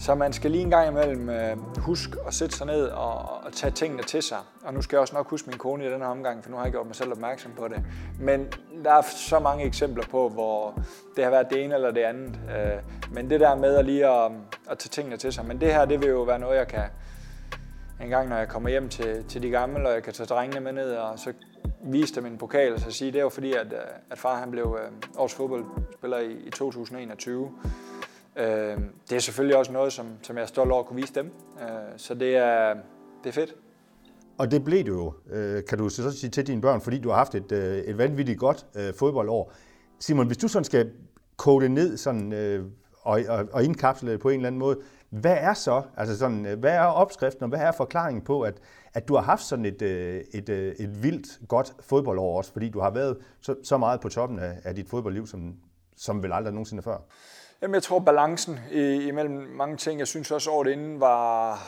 så 0.00 0.14
man 0.14 0.32
skal 0.32 0.50
lige 0.50 0.62
en 0.62 0.70
gang 0.70 0.88
imellem 0.88 1.28
øh, 1.28 1.56
huske 1.78 2.16
at 2.26 2.34
sætte 2.34 2.56
sig 2.56 2.66
ned 2.66 2.86
og, 2.86 3.44
og 3.44 3.52
tage 3.52 3.70
tingene 3.70 4.02
til 4.02 4.22
sig. 4.22 4.38
Og 4.64 4.74
nu 4.74 4.82
skal 4.82 4.96
jeg 4.96 5.00
også 5.00 5.14
nok 5.14 5.30
huske 5.30 5.50
min 5.50 5.58
kone 5.58 5.86
i 5.86 5.88
den 5.88 6.00
her 6.00 6.08
omgang, 6.08 6.44
for 6.44 6.50
nu 6.50 6.56
har 6.56 6.64
jeg 6.64 6.72
gjort 6.72 6.86
mig 6.86 6.96
selv 6.96 7.12
opmærksom 7.12 7.52
på 7.58 7.68
det. 7.68 7.82
Men 8.20 8.46
der 8.84 8.92
er 8.92 9.02
så 9.02 9.38
mange 9.38 9.64
eksempler 9.64 10.04
på, 10.10 10.28
hvor 10.28 10.80
det 11.16 11.24
har 11.24 11.30
været 11.30 11.50
det 11.50 11.64
ene 11.64 11.74
eller 11.74 11.90
det 11.90 12.00
andet. 12.00 12.38
Øh, 12.56 13.12
men 13.12 13.30
det 13.30 13.40
der 13.40 13.54
med 13.54 13.76
at 13.76 13.84
lige 13.84 14.06
at, 14.06 14.30
at 14.70 14.78
tage 14.78 14.90
tingene 14.90 15.16
til 15.16 15.32
sig. 15.32 15.46
Men 15.46 15.60
det 15.60 15.74
her, 15.74 15.84
det 15.84 16.02
vil 16.02 16.08
jo 16.08 16.22
være 16.22 16.38
noget, 16.38 16.56
jeg 16.56 16.68
kan 16.68 16.84
en 18.00 18.08
gang, 18.08 18.28
når 18.28 18.36
jeg 18.36 18.48
kommer 18.48 18.68
hjem 18.68 18.88
til, 18.88 19.24
til 19.24 19.42
de 19.42 19.50
gamle, 19.50 19.88
og 19.88 19.94
jeg 19.94 20.02
kan 20.02 20.12
tage 20.12 20.26
drengene 20.26 20.60
med 20.60 20.72
ned, 20.72 20.90
og 20.94 21.18
så 21.18 21.32
vise 21.82 22.14
dem 22.14 22.26
en 22.26 22.38
pokal, 22.38 22.74
og 22.74 22.80
så 22.80 22.90
sige, 22.90 23.12
det 23.12 23.18
er 23.18 23.22
jo 23.22 23.28
fordi, 23.28 23.52
at, 23.52 23.72
øh, 23.72 23.78
at 24.10 24.18
far 24.18 24.40
han 24.40 24.50
blev 24.50 24.78
øh, 24.82 24.92
års 25.16 25.34
fodboldspiller 25.34 26.18
i, 26.18 26.32
i 26.32 26.50
2021. 26.50 27.50
Øh, 28.36 28.44
det 29.10 29.16
er 29.16 29.18
selvfølgelig 29.18 29.56
også 29.56 29.72
noget, 29.72 29.92
som, 29.92 30.06
som 30.22 30.36
jeg 30.36 30.42
er 30.42 30.46
stolt 30.46 30.70
over 30.70 30.80
at 30.80 30.86
kunne 30.86 31.00
vise 31.00 31.14
dem. 31.14 31.32
Øh, 31.60 31.66
så 31.96 32.14
det 32.14 32.36
er, 32.36 32.74
det 33.24 33.28
er 33.28 33.32
fedt. 33.32 33.54
Og 34.38 34.50
det 34.50 34.64
blev 34.64 34.86
du 34.86 34.92
jo, 34.92 35.12
øh, 35.36 35.62
kan 35.68 35.78
du 35.78 35.88
så 35.88 36.10
sige 36.10 36.30
til 36.30 36.46
dine 36.46 36.60
børn, 36.60 36.80
fordi 36.80 36.98
du 36.98 37.08
har 37.08 37.16
haft 37.16 37.34
et, 37.34 37.52
øh, 37.52 37.78
et 37.78 37.98
vanvittigt 37.98 38.38
godt 38.38 38.66
øh, 38.76 38.94
fodboldår. 38.94 39.52
Simon, 40.00 40.26
hvis 40.26 40.36
du 40.36 40.48
sådan 40.48 40.64
skal 40.64 40.90
kode 41.36 41.62
det 41.62 41.70
ned 41.70 41.96
sådan, 41.96 42.32
øh, 42.32 42.64
og, 43.02 43.20
og, 43.28 43.48
og 43.52 43.64
indkapsle 43.64 44.12
det 44.12 44.20
på 44.20 44.28
en 44.28 44.34
eller 44.34 44.46
anden 44.46 44.58
måde, 44.58 44.78
hvad 45.10 45.36
er 45.40 45.54
så, 45.54 45.82
altså 45.96 46.18
sådan, 46.18 46.46
øh, 46.46 46.58
hvad 46.58 46.72
er 46.72 46.84
opskriften, 46.84 47.42
og 47.42 47.48
hvad 47.48 47.60
er 47.60 47.72
forklaringen 47.72 48.24
på, 48.24 48.42
at, 48.42 48.54
at 48.94 49.08
du 49.08 49.14
har 49.14 49.22
haft 49.22 49.42
sådan 49.42 49.64
et, 49.64 49.82
øh, 49.82 50.24
et, 50.34 50.48
øh, 50.48 50.74
et, 50.78 51.02
vildt 51.02 51.48
godt 51.48 51.74
fodboldår 51.80 52.36
også, 52.36 52.52
fordi 52.52 52.68
du 52.68 52.80
har 52.80 52.90
været 52.90 53.18
så, 53.40 53.54
så 53.64 53.78
meget 53.78 54.00
på 54.00 54.08
toppen 54.08 54.38
af, 54.38 54.58
af 54.64 54.74
dit 54.74 54.88
fodboldliv, 54.88 55.26
som, 55.26 55.56
som 55.96 56.22
vel 56.22 56.32
aldrig 56.32 56.52
nogensinde 56.52 56.82
før? 56.82 56.98
Jamen, 57.62 57.74
jeg 57.74 57.82
tror, 57.82 57.98
balancen 57.98 58.58
imellem 58.72 59.34
mange 59.36 59.76
ting, 59.76 59.98
jeg 59.98 60.06
synes 60.06 60.30
også 60.30 60.50
året 60.50 60.68
inden 60.68 61.00
var, 61.00 61.58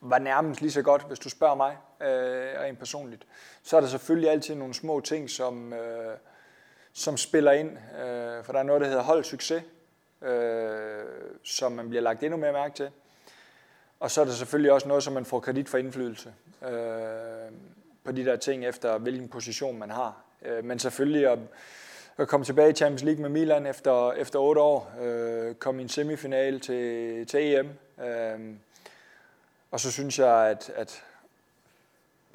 var 0.00 0.18
nærmest 0.18 0.60
lige 0.60 0.70
så 0.70 0.82
godt, 0.82 1.02
hvis 1.08 1.18
du 1.18 1.28
spørger 1.28 1.54
mig 1.54 1.76
øh, 2.02 2.60
rent 2.60 2.78
personligt. 2.78 3.26
Så 3.62 3.76
er 3.76 3.80
der 3.80 3.88
selvfølgelig 3.88 4.30
altid 4.30 4.54
nogle 4.54 4.74
små 4.74 5.00
ting, 5.00 5.30
som, 5.30 5.72
øh, 5.72 6.16
som 6.92 7.16
spiller 7.16 7.52
ind. 7.52 7.70
Øh, 7.70 8.44
for 8.44 8.52
der 8.52 8.58
er 8.58 8.62
noget, 8.62 8.80
der 8.80 8.88
hedder 8.88 9.02
hold 9.02 9.24
succes, 9.24 9.62
øh, 10.22 11.04
som 11.44 11.72
man 11.72 11.88
bliver 11.88 12.02
lagt 12.02 12.22
endnu 12.22 12.38
mere 12.38 12.52
mærke 12.52 12.74
til. 12.74 12.90
Og 14.00 14.10
så 14.10 14.20
er 14.20 14.24
der 14.24 14.32
selvfølgelig 14.32 14.72
også 14.72 14.88
noget, 14.88 15.02
som 15.02 15.12
man 15.12 15.24
får 15.24 15.40
kredit 15.40 15.68
for 15.68 15.78
indflydelse 15.78 16.34
øh, 16.62 17.52
på 18.04 18.12
de 18.12 18.24
der 18.24 18.36
ting, 18.36 18.66
efter 18.66 18.98
hvilken 18.98 19.28
position 19.28 19.78
man 19.78 19.90
har. 19.90 20.22
Øh, 20.42 20.64
men 20.64 20.78
selvfølgelig 20.78 21.32
at 21.32 21.38
at 22.18 22.28
komme 22.28 22.46
tilbage 22.46 22.70
i 22.70 22.74
Champions 22.74 23.02
League 23.02 23.22
med 23.22 23.30
Milan 23.30 23.66
efter, 23.66 24.12
efter 24.12 24.38
otte 24.38 24.60
år. 24.60 24.92
Øh, 25.00 25.54
komme 25.54 25.80
i 25.80 25.82
en 25.82 25.88
semifinal 25.88 26.60
til, 26.60 27.26
til 27.26 27.54
EM. 27.54 27.68
Øh, 28.04 28.54
og 29.70 29.80
så 29.80 29.92
synes 29.92 30.18
jeg, 30.18 30.48
at, 30.48 30.70
at 30.76 31.02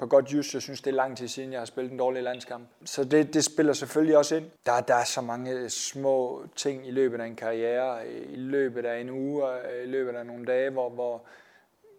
på 0.02 0.06
godt 0.06 0.32
just, 0.32 0.54
jeg 0.54 0.62
synes, 0.62 0.80
det 0.80 0.90
er 0.90 0.94
lang 0.94 1.16
tid 1.16 1.28
siden, 1.28 1.52
jeg 1.52 1.60
har 1.60 1.64
spillet 1.64 1.92
en 1.92 1.98
dårlig 1.98 2.22
landskamp. 2.22 2.68
Så 2.84 3.04
det, 3.04 3.34
det 3.34 3.44
spiller 3.44 3.72
selvfølgelig 3.72 4.16
også 4.16 4.36
ind. 4.36 4.50
Der, 4.66 4.80
der 4.80 4.94
er 4.94 5.04
så 5.04 5.20
mange 5.20 5.70
små 5.70 6.44
ting 6.56 6.88
i 6.88 6.90
løbet 6.90 7.20
af 7.20 7.26
en 7.26 7.36
karriere, 7.36 8.08
i 8.08 8.36
løbet 8.36 8.84
af 8.84 9.00
en 9.00 9.10
uge, 9.10 9.44
øh, 9.48 9.84
i 9.84 9.86
løbet 9.86 10.12
af 10.12 10.26
nogle 10.26 10.46
dage, 10.46 10.70
hvor, 10.70 10.90
hvor, 10.90 11.22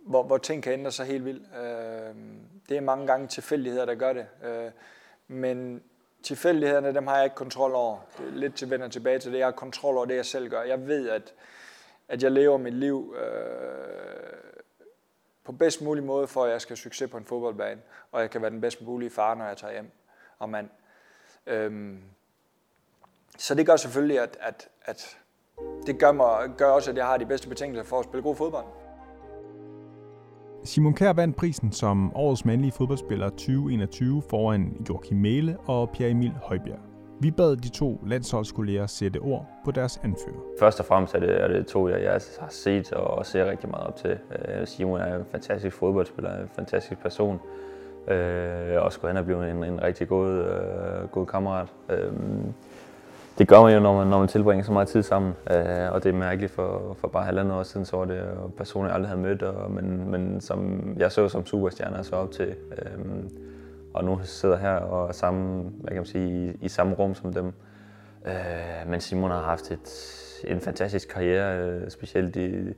hvor, 0.05 0.23
hvor 0.23 0.37
ting 0.37 0.63
kan 0.63 0.73
ændre 0.73 0.91
sig 0.91 1.05
helt 1.05 1.25
vildt. 1.25 1.43
Øh, 1.57 2.15
det 2.69 2.77
er 2.77 2.81
mange 2.81 3.07
gange 3.07 3.27
tilfældigheder, 3.27 3.85
der 3.85 3.95
gør 3.95 4.13
det. 4.13 4.25
Øh, 4.45 4.71
men 5.27 5.83
tilfældighederne, 6.23 6.93
dem 6.93 7.07
har 7.07 7.15
jeg 7.15 7.23
ikke 7.23 7.35
kontrol 7.35 7.71
over. 7.73 7.97
Det 8.17 8.27
er 8.27 8.31
lidt 8.31 8.55
til 8.55 8.69
vender 8.69 8.87
tilbage 8.87 9.19
til 9.19 9.31
det. 9.31 9.37
Jeg 9.37 9.47
har 9.47 9.51
kontrol 9.51 9.95
over 9.95 10.05
det, 10.05 10.15
jeg 10.15 10.25
selv 10.25 10.49
gør. 10.49 10.61
Jeg 10.61 10.87
ved, 10.87 11.09
at, 11.09 11.33
at 12.07 12.23
jeg 12.23 12.31
lever 12.31 12.57
mit 12.57 12.73
liv 12.73 13.15
øh, 13.17 14.32
på 15.45 15.51
bedst 15.51 15.81
mulig 15.81 16.03
måde, 16.03 16.27
for 16.27 16.43
at 16.43 16.51
jeg 16.51 16.61
skal 16.61 16.71
have 16.71 16.77
succes 16.77 17.11
på 17.11 17.17
en 17.17 17.25
fodboldbane, 17.25 17.81
og 18.11 18.21
jeg 18.21 18.29
kan 18.31 18.41
være 18.41 18.51
den 18.51 18.61
bedst 18.61 18.81
mulige 18.81 19.09
far, 19.09 19.35
når 19.35 19.45
jeg 19.45 19.57
tager 19.57 19.73
hjem 19.73 19.91
og 20.39 20.49
mand. 20.49 20.69
Øhm, 21.47 21.99
så 23.37 23.55
det 23.55 23.65
gør 23.65 23.75
selvfølgelig, 23.75 24.19
at, 24.19 24.37
at, 24.41 24.69
at 24.85 25.17
det 25.85 25.99
gør, 25.99 26.11
mig, 26.11 26.49
gør 26.57 26.69
også, 26.69 26.91
at 26.91 26.97
jeg 26.97 27.05
har 27.05 27.17
de 27.17 27.25
bedste 27.25 27.49
betingelser 27.49 27.83
for 27.83 27.99
at 27.99 28.05
spille 28.05 28.23
god 28.23 28.35
fodbold. 28.35 28.65
Simon 30.63 30.93
Kjær 30.93 31.13
vandt 31.13 31.37
prisen 31.37 31.71
som 31.71 32.15
årets 32.15 32.45
mandlige 32.45 32.71
fodboldspiller 32.71 33.29
2021 33.29 34.23
foran 34.29 34.85
Joachim 34.89 35.17
Mæle 35.17 35.57
og 35.59 35.89
Pierre 35.89 36.11
Emil 36.11 36.31
Højbjerg. 36.31 36.92
Vi 37.23 37.31
bad 37.31 37.55
de 37.55 37.69
to 37.69 38.01
landsholdskolleger 38.05 38.87
sætte 38.87 39.17
ord 39.17 39.45
på 39.65 39.71
deres 39.71 39.99
anfører. 40.03 40.41
Først 40.59 40.79
og 40.79 40.85
fremmest 40.85 41.15
er 41.15 41.19
det, 41.19 41.41
er 41.41 41.47
det 41.47 41.67
to, 41.67 41.89
jeg, 41.89 42.03
jeg 42.03 42.21
har 42.39 42.47
set 42.49 42.93
og 42.93 43.25
ser 43.25 43.49
rigtig 43.49 43.69
meget 43.69 43.87
op 43.87 43.95
til. 43.95 44.09
Øh, 44.09 44.67
Simon 44.67 44.99
er 44.99 45.15
en 45.15 45.25
fantastisk 45.31 45.75
fodboldspiller, 45.75 46.41
en 46.41 46.49
fantastisk 46.55 47.01
person. 47.01 47.39
Øh, 48.07 48.83
og 48.83 48.93
skulle 48.93 49.09
han 49.09 49.15
have 49.15 49.25
blevet 49.25 49.49
en, 49.49 49.63
en 49.63 49.83
rigtig 49.83 50.07
god, 50.07 50.29
øh, 50.29 51.09
god 51.11 51.25
kammerat. 51.25 51.67
Øh, 51.89 52.11
det 53.37 53.47
gør 53.47 53.61
man 53.61 53.73
jo, 53.73 53.79
når 53.79 53.97
man, 53.97 54.07
når 54.07 54.19
man 54.19 54.27
tilbringer 54.27 54.65
så 54.65 54.71
meget 54.71 54.87
tid 54.87 55.03
sammen. 55.03 55.33
Øh, 55.51 55.91
og 55.91 56.03
det 56.03 56.09
er 56.09 56.13
mærkeligt 56.13 56.51
for, 56.51 56.97
for 56.99 57.07
bare 57.07 57.23
halvandet 57.23 57.57
år 57.57 57.63
siden, 57.63 57.85
så 57.85 57.97
var 57.97 58.05
det 58.05 58.17
øh, 58.17 58.51
personer, 58.57 58.87
jeg 58.87 58.95
aldrig 58.95 59.09
havde 59.09 59.21
mødt, 59.21 59.43
og, 59.43 59.71
men, 59.71 60.11
men 60.11 60.41
som 60.41 60.79
jeg 60.97 61.11
så 61.11 61.29
som 61.29 61.45
superstjerner 61.45 62.01
så 62.01 62.15
op 62.15 62.31
til. 62.31 62.55
Øh, 62.71 62.99
og 63.93 64.03
nu 64.03 64.19
sidder 64.23 64.57
her 64.57 64.75
og 64.75 65.07
er 65.07 65.11
sammen, 65.11 65.73
hvad 65.79 65.89
kan 65.89 65.97
man 65.97 66.05
sige, 66.05 66.53
i, 66.53 66.65
i 66.65 66.67
samme 66.69 66.95
rum 66.95 67.15
som 67.15 67.33
dem. 67.33 67.53
Øh, 68.25 68.87
men 68.87 69.01
Simon 69.01 69.31
har 69.31 69.41
haft 69.41 69.71
et, 69.71 69.89
en 70.47 70.61
fantastisk 70.61 71.09
karriere, 71.09 71.59
øh, 71.59 71.89
specielt 71.89 72.35
de, 72.35 72.73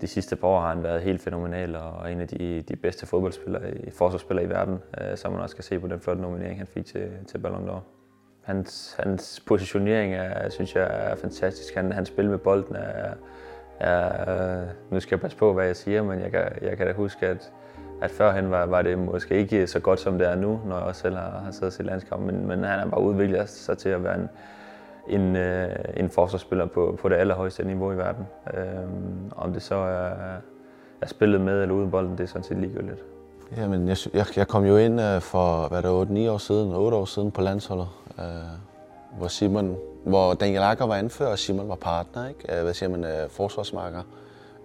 de 0.00 0.06
sidste 0.06 0.36
par 0.36 0.48
år 0.48 0.60
har 0.60 0.68
han 0.68 0.82
været 0.82 1.02
helt 1.02 1.22
fænomenal 1.22 1.76
og 1.76 2.12
en 2.12 2.20
af 2.20 2.28
de, 2.28 2.62
de 2.68 2.76
bedste 2.76 3.06
fodboldspillere, 3.06 3.74
i, 3.74 3.90
forsvarsspillere 3.90 4.46
i 4.46 4.48
verden, 4.48 4.78
øh, 5.00 5.16
som 5.16 5.32
man 5.32 5.40
også 5.40 5.56
kan 5.56 5.64
se 5.64 5.78
på 5.78 5.88
den 5.88 6.00
flotte 6.00 6.22
nominering, 6.22 6.58
han 6.58 6.66
fik 6.66 6.86
til, 6.86 7.10
til 7.26 7.38
Ballon 7.38 7.68
d'Or. 7.68 7.80
Hans, 8.42 8.96
hans 8.98 9.42
positionering 9.46 10.14
er, 10.14 10.48
synes 10.48 10.74
jeg 10.74 11.10
er 11.10 11.16
fantastisk. 11.16 11.74
Han, 11.74 11.92
hans 11.92 12.08
spil 12.08 12.30
med 12.30 12.38
bolden 12.38 12.76
er, 12.76 13.14
er, 13.80 14.60
øh, 14.62 14.68
nu 14.90 15.00
skal 15.00 15.16
jeg 15.16 15.20
passe 15.20 15.36
på, 15.36 15.52
hvad 15.52 15.66
jeg 15.66 15.76
siger, 15.76 16.02
men 16.02 16.20
jeg 16.20 16.30
kan, 16.30 16.44
jeg 16.62 16.76
kan 16.76 16.86
da 16.86 16.92
huske, 16.92 17.26
at, 17.26 17.52
at 18.02 18.10
førhen 18.10 18.50
var, 18.50 18.66
var 18.66 18.82
det 18.82 18.98
måske 18.98 19.34
ikke 19.36 19.66
så 19.66 19.80
godt, 19.80 20.00
som 20.00 20.18
det 20.18 20.28
er 20.28 20.34
nu, 20.34 20.60
når 20.66 20.76
jeg 20.76 20.84
også 20.84 21.00
selv 21.00 21.16
har, 21.16 21.40
har 21.44 21.50
siddet 21.50 21.78
i 21.78 21.82
landskamp, 21.82 22.22
men, 22.22 22.46
men 22.46 22.64
han 22.64 22.78
har 22.78 22.86
bare 22.86 23.00
udviklet 23.00 23.48
sig 23.48 23.78
til 23.78 23.88
at 23.88 24.04
være 24.04 24.14
en, 24.14 24.28
en, 25.08 25.36
øh, 25.36 25.68
en 25.96 26.10
forsvarsspiller 26.10 26.66
på, 26.66 26.98
på 27.02 27.08
det 27.08 27.16
allerhøjeste 27.16 27.64
niveau 27.64 27.92
i 27.92 27.96
verden. 27.96 28.26
Øh, 28.54 28.62
om 29.36 29.52
det 29.52 29.62
så 29.62 29.74
er, 29.74 30.10
er 31.00 31.06
spillet 31.06 31.40
med 31.40 31.62
eller 31.62 31.74
uden 31.74 31.90
bolden, 31.90 32.12
det 32.12 32.20
er 32.20 32.26
sådan 32.26 32.42
set 32.42 32.56
ligegyldigt. 32.56 33.02
Jamen, 33.56 33.88
jeg, 33.88 33.96
jeg, 34.14 34.26
jeg 34.36 34.48
kom 34.48 34.64
jo 34.64 34.76
ind 34.76 35.00
øh, 35.00 35.20
for, 35.20 35.68
hvad 35.68 35.82
der 35.82 36.26
8-9 36.28 36.30
år 36.30 36.38
siden, 36.38 36.72
8 36.72 36.96
år 36.96 37.04
siden 37.04 37.30
på 37.30 37.40
landsholdet, 37.40 37.88
øh, 38.18 38.24
hvor 39.18 39.28
Simon, 39.28 39.76
hvor 40.04 40.34
Daniel 40.34 40.62
Akker 40.62 40.86
var 40.86 40.94
anfører, 40.94 41.30
og 41.30 41.38
Simon 41.38 41.68
var 41.68 41.74
partner, 41.74 42.28
ikke? 42.28 42.56
Øh, 42.56 42.62
hvad 42.64 42.74
siger 42.74 42.88
man, 42.88 43.04
øh, 43.04 43.28
forsvarsmarker. 43.30 44.02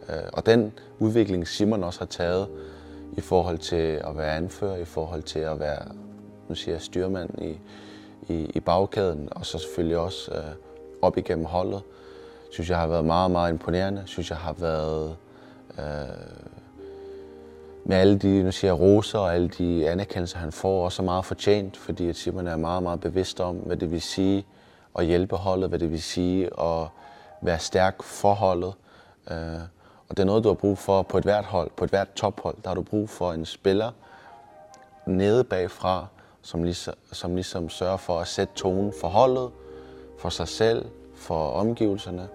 Øh, 0.09 0.15
og 0.33 0.45
den 0.45 0.73
udvikling, 0.99 1.47
Simon 1.47 1.83
også 1.83 1.99
har 1.99 2.05
taget 2.05 2.47
i 3.17 3.21
forhold 3.21 3.57
til 3.57 4.01
at 4.07 4.17
være 4.17 4.35
anfører, 4.35 4.77
i 4.77 4.85
forhold 4.85 5.23
til 5.23 5.39
at 5.39 5.59
være, 5.59 5.85
nu 6.49 6.55
siger 6.55 6.75
jeg, 6.75 6.81
styrmand 6.81 7.41
i, 7.41 7.59
i, 8.33 8.51
i 8.55 8.59
bagkæden, 8.59 9.29
og 9.31 9.45
så 9.45 9.57
selvfølgelig 9.59 9.97
også 9.97 10.31
øh, 10.31 10.43
op 11.01 11.17
igennem 11.17 11.45
holdet, 11.45 11.81
synes 12.51 12.69
jeg 12.69 12.77
har 12.77 12.87
været 12.87 13.05
meget, 13.05 13.31
meget 13.31 13.51
imponerende. 13.51 14.03
Synes 14.05 14.29
jeg 14.29 14.37
har 14.37 14.53
været 14.53 15.15
øh, 15.79 16.41
med 17.83 17.97
alle 17.97 18.17
de 18.17 18.43
nu 18.43 18.51
siger 18.51 18.71
jeg, 18.73 18.79
roser 18.79 19.19
og 19.19 19.35
alle 19.35 19.47
de 19.47 19.89
anerkendelser, 19.89 20.37
han 20.37 20.51
får, 20.51 20.85
også 20.85 21.01
meget 21.01 21.25
fortjent, 21.25 21.77
fordi 21.77 22.09
at 22.09 22.15
Simon 22.15 22.47
er 22.47 22.55
meget, 22.55 22.83
meget 22.83 22.99
bevidst 22.99 23.39
om, 23.39 23.55
hvad 23.55 23.77
det 23.77 23.91
vil 23.91 24.01
sige 24.01 24.45
at 24.99 25.05
hjælpe 25.05 25.35
holdet, 25.35 25.69
hvad 25.69 25.79
det 25.79 25.91
vil 25.91 26.01
sige 26.01 26.49
at 26.61 26.87
være 27.41 27.59
stærk 27.59 28.03
for 28.03 28.33
holdet. 28.33 28.73
Øh, 29.31 29.37
og 30.11 30.17
det 30.17 30.23
er 30.23 30.27
noget, 30.27 30.43
du 30.43 30.49
har 30.49 30.55
brug 30.55 30.77
for 30.77 31.01
på 31.01 31.17
et 31.17 31.23
hvert 31.23 31.45
hold, 31.45 31.71
på 31.75 31.83
et 31.83 31.89
hvert 31.89 32.13
tophold. 32.13 32.55
Der 32.63 32.69
har 32.69 32.75
du 32.75 32.81
brug 32.81 33.09
for 33.09 33.33
en 33.33 33.45
spiller 33.45 33.91
nede 35.05 35.43
bagfra, 35.43 36.07
som 36.41 36.63
ligesom, 36.63 36.93
som 37.11 37.35
ligesom 37.35 37.69
sørger 37.69 37.97
for 37.97 38.19
at 38.19 38.27
sætte 38.27 38.53
tonen 38.55 38.93
for 39.01 39.07
holdet, 39.07 39.49
for 40.17 40.29
sig 40.29 40.47
selv, 40.47 40.85
for 41.15 41.51
omgivelserne. 41.51 42.27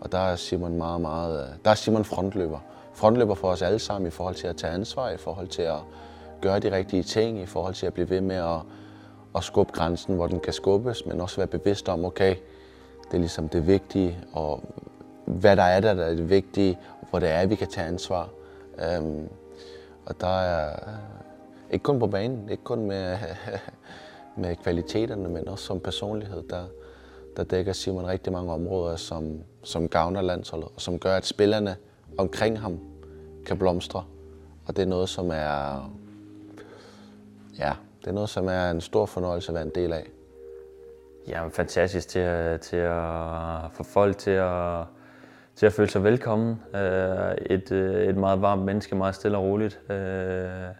Og 0.00 0.12
der 0.12 0.18
er 0.18 0.36
Simon 0.36 0.76
meget, 0.76 1.00
meget, 1.00 1.40
øh, 1.40 1.54
der 1.64 1.70
er 1.70 1.74
Simon 1.74 2.04
frontløber. 2.04 2.58
Frontløber 2.94 3.34
for 3.34 3.48
os 3.48 3.62
alle 3.62 3.78
sammen 3.78 4.08
i 4.08 4.10
forhold 4.10 4.34
til 4.34 4.46
at 4.46 4.56
tage 4.56 4.72
ansvar, 4.72 5.10
i 5.10 5.16
forhold 5.16 5.48
til 5.48 5.62
at 5.62 5.78
gøre 6.40 6.58
de 6.58 6.76
rigtige 6.76 7.02
ting, 7.02 7.40
i 7.40 7.46
forhold 7.46 7.74
til 7.74 7.86
at 7.86 7.94
blive 7.94 8.10
ved 8.10 8.20
med 8.20 8.36
at, 8.36 8.60
at 9.36 9.44
skubbe 9.44 9.72
grænsen, 9.72 10.14
hvor 10.14 10.26
den 10.26 10.40
kan 10.40 10.52
skubbes, 10.52 11.06
men 11.06 11.20
også 11.20 11.36
være 11.36 11.46
bevidst 11.46 11.88
om, 11.88 12.04
okay, 12.04 12.36
det 13.04 13.14
er 13.14 13.18
ligesom 13.18 13.48
det 13.48 13.66
vigtige, 13.66 14.18
og 14.32 14.62
hvad 15.26 15.56
der 15.56 15.62
er 15.62 15.80
der, 15.80 15.94
der 15.94 16.04
er 16.04 16.14
det 16.14 16.30
vigtige, 16.30 16.78
og 17.00 17.06
hvor 17.10 17.18
det 17.18 17.28
er, 17.28 17.38
at 17.38 17.50
vi 17.50 17.54
kan 17.54 17.68
tage 17.68 17.86
ansvar. 17.86 18.28
Øhm, 18.78 19.28
og 20.06 20.20
der 20.20 20.40
er, 20.40 20.76
ikke 21.70 21.82
kun 21.82 21.98
på 21.98 22.06
banen, 22.06 22.48
ikke 22.48 22.64
kun 22.64 22.86
med, 22.86 23.18
med 24.36 24.56
kvaliteterne, 24.56 25.28
men 25.28 25.48
også 25.48 25.64
som 25.64 25.80
personlighed, 25.80 26.42
der, 26.50 26.64
der 27.36 27.44
dækker 27.44 27.72
Simon 27.72 28.06
rigtig 28.06 28.32
mange 28.32 28.52
områder, 28.52 28.96
som, 28.96 29.40
som 29.62 29.88
gavner 29.88 30.22
landsholdet, 30.22 30.68
og 30.74 30.80
som 30.80 30.98
gør, 30.98 31.16
at 31.16 31.26
spillerne 31.26 31.76
omkring 32.18 32.60
ham 32.60 32.80
kan 33.46 33.58
blomstre. 33.58 34.04
Og 34.66 34.76
det 34.76 34.82
er 34.82 34.86
noget, 34.86 35.08
som 35.08 35.30
er, 35.30 35.90
ja, 37.58 37.72
det 38.00 38.06
er 38.06 38.12
noget, 38.12 38.28
som 38.28 38.48
er 38.48 38.70
en 38.70 38.80
stor 38.80 39.06
fornøjelse 39.06 39.48
at 39.48 39.54
være 39.54 39.64
en 39.64 39.72
del 39.74 39.92
af. 39.92 40.06
Jamen 41.28 41.50
fantastisk 41.50 42.08
til, 42.08 42.58
til 42.60 42.76
at 42.76 43.72
få 43.72 43.82
folk 43.82 44.18
til 44.18 44.30
at, 44.30 44.84
til 45.56 45.66
at 45.66 45.72
føle 45.72 45.90
sig 45.90 46.04
velkommen. 46.04 46.60
Øh, 46.74 47.34
et, 47.50 47.72
øh, 47.72 48.08
et 48.08 48.16
meget 48.16 48.42
varmt 48.42 48.62
menneske, 48.62 48.94
meget 48.94 49.14
stille 49.14 49.38
og 49.38 49.44
roligt. 49.44 49.80
Øh, 49.90 50.76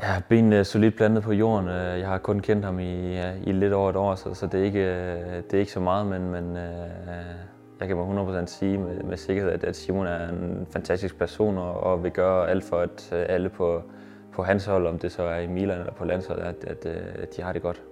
Ja, 0.00 0.22
benene 0.28 0.64
solidt 0.64 0.96
plantet 0.96 1.22
på 1.22 1.32
jorden. 1.32 1.68
Øh, 1.68 1.98
jeg 1.98 2.08
har 2.08 2.18
kun 2.18 2.40
kendt 2.40 2.64
ham 2.64 2.78
i, 2.78 3.18
i 3.46 3.52
lidt 3.52 3.72
over 3.72 3.90
et 3.90 3.96
år, 3.96 4.14
så, 4.14 4.34
så 4.34 4.46
det, 4.46 4.60
er 4.60 4.64
ikke, 4.64 4.80
øh, 4.80 5.36
det 5.36 5.54
er 5.54 5.58
ikke 5.58 5.72
så 5.72 5.80
meget, 5.80 6.06
men, 6.06 6.30
men 6.30 6.56
øh, 6.56 6.64
jeg 7.80 7.88
kan 7.88 7.96
bare 7.96 8.42
100% 8.42 8.46
sige 8.46 8.78
med, 8.78 9.02
med 9.02 9.16
sikkerhed, 9.16 9.64
at 9.64 9.76
Simon 9.76 10.06
er 10.06 10.28
en 10.28 10.66
fantastisk 10.70 11.18
person 11.18 11.58
og, 11.58 11.80
og 11.80 12.04
vil 12.04 12.10
gøre 12.10 12.50
alt 12.50 12.64
for, 12.64 12.76
at 12.76 13.10
øh, 13.12 13.24
alle 13.28 13.48
på, 13.48 13.82
på 14.32 14.42
hans 14.42 14.66
hold, 14.66 14.86
om 14.86 14.98
det 14.98 15.12
så 15.12 15.22
er 15.22 15.38
i 15.38 15.46
Milan 15.46 15.78
eller 15.78 15.92
på 15.92 16.04
landsholdet, 16.04 16.42
at, 16.42 16.64
at, 16.64 16.86
øh, 16.86 17.22
at 17.22 17.36
de 17.36 17.42
har 17.42 17.52
det 17.52 17.62
godt. 17.62 17.82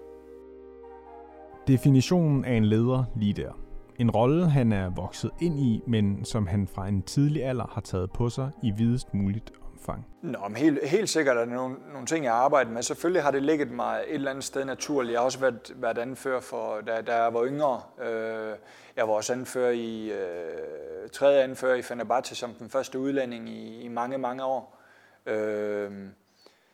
Definitionen 1.66 2.44
af 2.44 2.52
en 2.54 2.64
leder 2.64 3.04
lige 3.16 3.32
der. 3.42 3.58
En 3.98 4.10
rolle, 4.10 4.50
han 4.50 4.72
er 4.72 4.90
vokset 4.90 5.30
ind 5.40 5.60
i, 5.60 5.82
men 5.86 6.24
som 6.24 6.46
han 6.46 6.68
fra 6.68 6.88
en 6.88 7.02
tidlig 7.02 7.44
alder 7.44 7.66
har 7.66 7.80
taget 7.80 8.10
på 8.10 8.30
sig 8.30 8.50
i 8.62 8.70
videst 8.70 9.14
muligt 9.14 9.52
omfang? 9.72 10.06
Nå, 10.22 10.38
men 10.48 10.56
helt, 10.56 10.88
helt 10.88 11.08
sikkert 11.08 11.36
er 11.36 11.44
det 11.44 11.54
nogle, 11.54 11.76
nogle 11.92 12.06
ting, 12.06 12.24
jeg 12.24 12.34
arbejder 12.34 12.70
med. 12.70 12.82
Selvfølgelig 12.82 13.22
har 13.22 13.30
det 13.30 13.42
ligget 13.42 13.70
mig 13.70 14.04
et 14.08 14.14
eller 14.14 14.30
andet 14.30 14.44
sted 14.44 14.64
naturligt. 14.64 15.12
Jeg 15.12 15.20
har 15.20 15.24
også 15.24 15.38
været, 15.38 15.72
været 15.76 15.98
anfører 15.98 16.40
for, 16.40 16.80
da, 16.86 17.00
da 17.00 17.22
jeg 17.22 17.34
var 17.34 17.46
yngre. 17.46 17.80
Øh, 18.02 18.56
jeg 18.96 19.08
var 19.08 19.14
også 19.14 19.32
anfører 19.32 19.70
i, 19.70 20.10
øh, 20.10 21.08
tredje 21.12 21.42
anfører 21.42 21.74
i 21.74 21.82
Fenerbahce 21.82 22.34
som 22.34 22.54
den 22.54 22.70
første 22.70 22.98
udlænding 22.98 23.48
i, 23.48 23.80
i 23.80 23.88
mange, 23.88 24.18
mange 24.18 24.44
år. 24.44 24.78
Øh, 25.26 25.90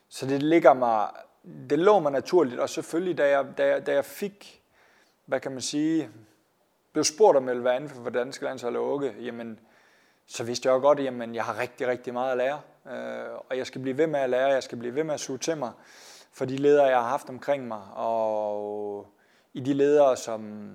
så 0.09 0.27
det 0.27 0.43
ligger 0.43 0.75
mig, 0.75 1.09
det 1.71 1.79
lå 1.79 1.99
mig 1.99 2.13
naturligt, 2.13 2.61
og 2.61 2.69
selvfølgelig 2.69 3.19
da 3.19 3.29
jeg, 3.29 3.47
da 3.59 3.67
jeg, 3.67 3.87
da 3.87 3.95
jeg 3.95 4.05
fik, 4.05 4.63
hvad 5.27 5.41
kan 5.41 5.53
man 5.53 5.61
sige, 5.61 6.09
blev 6.92 7.04
spurgt 7.04 7.37
om 7.37 7.49
Elva 7.49 7.78
ville 7.78 7.88
for 7.88 8.11
danske 8.11 8.45
landshold 8.45 8.76
og 8.76 8.92
Åke, 8.92 9.14
jamen, 9.21 9.61
så 10.26 10.45
vidste 10.45 10.68
jeg 10.68 10.75
jo 10.75 10.80
godt, 10.80 11.00
at 11.00 11.35
jeg 11.35 11.45
har 11.45 11.59
rigtig, 11.59 11.87
rigtig 11.88 12.12
meget 12.12 12.33
at 12.33 12.38
lære. 12.38 12.61
Øh, 12.87 13.38
og 13.50 13.59
jeg 13.59 13.66
skal 13.66 13.80
blive 13.80 13.99
ved 13.99 14.07
med 14.07 14.21
at 14.21 14.30
lære, 14.30 14.49
jeg 14.49 14.62
skal 14.62 14.78
blive 14.78 14.95
ved 14.95 15.04
med 15.04 15.14
at 15.14 15.21
suge 15.21 15.38
til 15.38 15.57
mig 15.57 15.73
for 16.33 16.45
de 16.45 16.57
ledere, 16.57 16.87
jeg 16.87 16.99
har 16.99 17.09
haft 17.09 17.28
omkring 17.28 17.68
mig, 17.68 17.83
og 17.95 19.07
i 19.52 19.61
de 19.61 19.73
ledere, 19.73 20.16
som, 20.16 20.71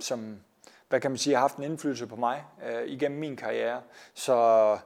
som 0.00 0.40
hvad 0.88 1.00
kan 1.00 1.10
man 1.10 1.18
sige, 1.18 1.34
har 1.34 1.40
haft 1.40 1.56
en 1.56 1.62
indflydelse 1.62 2.06
på 2.06 2.16
mig 2.16 2.44
øh, 2.66 2.86
igennem 2.86 3.20
min 3.20 3.36
karriere. 3.36 3.80
Så 4.14 4.78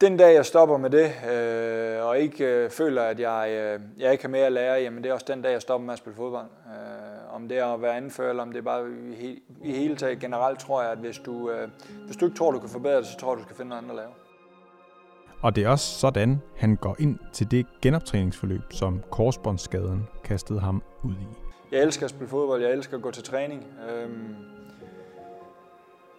den 0.00 0.16
dag, 0.16 0.34
jeg 0.34 0.46
stopper 0.46 0.76
med 0.76 0.90
det, 0.90 1.12
øh, 1.30 2.06
og 2.06 2.18
ikke 2.18 2.44
øh, 2.44 2.70
føler, 2.70 3.02
at 3.02 3.20
jeg, 3.20 3.50
øh, 3.50 3.80
jeg 3.98 4.12
ikke 4.12 4.24
har 4.24 4.28
mere 4.28 4.46
at 4.46 4.52
lære, 4.52 4.80
jamen 4.80 5.04
det 5.04 5.10
er 5.10 5.14
også 5.14 5.26
den 5.28 5.42
dag, 5.42 5.52
jeg 5.52 5.62
stopper 5.62 5.84
med 5.84 5.92
at 5.92 5.98
spille 5.98 6.16
fodbold. 6.16 6.46
Øh, 6.66 7.03
om 7.34 7.48
det 7.48 7.58
er 7.58 7.66
at 7.66 7.82
være 7.82 7.96
anfører, 7.96 8.30
eller 8.30 8.42
om 8.42 8.52
det 8.52 8.58
er 8.58 8.62
bare 8.62 8.90
i, 9.20 9.42
i 9.64 9.72
hele 9.72 9.96
taget 9.96 10.18
generelt, 10.18 10.58
tror 10.58 10.82
jeg, 10.82 10.92
at 10.92 10.98
hvis 10.98 11.18
du, 11.18 11.50
øh, 11.50 11.68
hvis 12.06 12.16
du 12.16 12.24
ikke 12.24 12.36
tror, 12.36 12.50
du 12.50 12.58
kan 12.58 12.68
forbedre 12.68 12.96
det, 12.96 13.06
så 13.06 13.16
tror 13.16 13.34
du, 13.34 13.38
du 13.38 13.44
skal 13.44 13.56
finde 13.56 13.68
noget 13.68 13.82
andet 13.82 13.90
at 13.90 13.96
lave. 13.96 14.10
Og 15.42 15.56
det 15.56 15.64
er 15.64 15.68
også 15.68 15.98
sådan, 15.98 16.42
han 16.56 16.76
går 16.76 16.96
ind 16.98 17.18
til 17.32 17.50
det 17.50 17.66
genoptræningsforløb, 17.82 18.62
som 18.70 19.02
korsbåndsskaden 19.10 20.08
kastede 20.24 20.60
ham 20.60 20.82
ud 21.02 21.12
i. 21.12 21.26
Jeg 21.72 21.82
elsker 21.82 22.04
at 22.04 22.10
spille 22.10 22.28
fodbold, 22.28 22.62
jeg 22.62 22.72
elsker 22.72 22.96
at 22.96 23.02
gå 23.02 23.10
til 23.10 23.22
træning. 23.22 23.66
Øhm, 23.90 24.36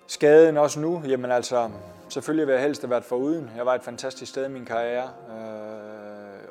skaden 0.07 0.57
også 0.57 0.79
nu, 0.79 1.01
jamen 1.07 1.31
altså, 1.31 1.69
selvfølgelig 2.09 2.47
vil 2.47 2.53
jeg 2.53 2.63
helst 2.63 2.81
have 2.81 2.89
været 2.89 3.03
foruden. 3.03 3.49
Jeg 3.57 3.65
var 3.65 3.75
et 3.75 3.83
fantastisk 3.83 4.31
sted 4.31 4.45
i 4.45 4.51
min 4.51 4.65
karriere. 4.65 5.09
Øh, 5.29 5.94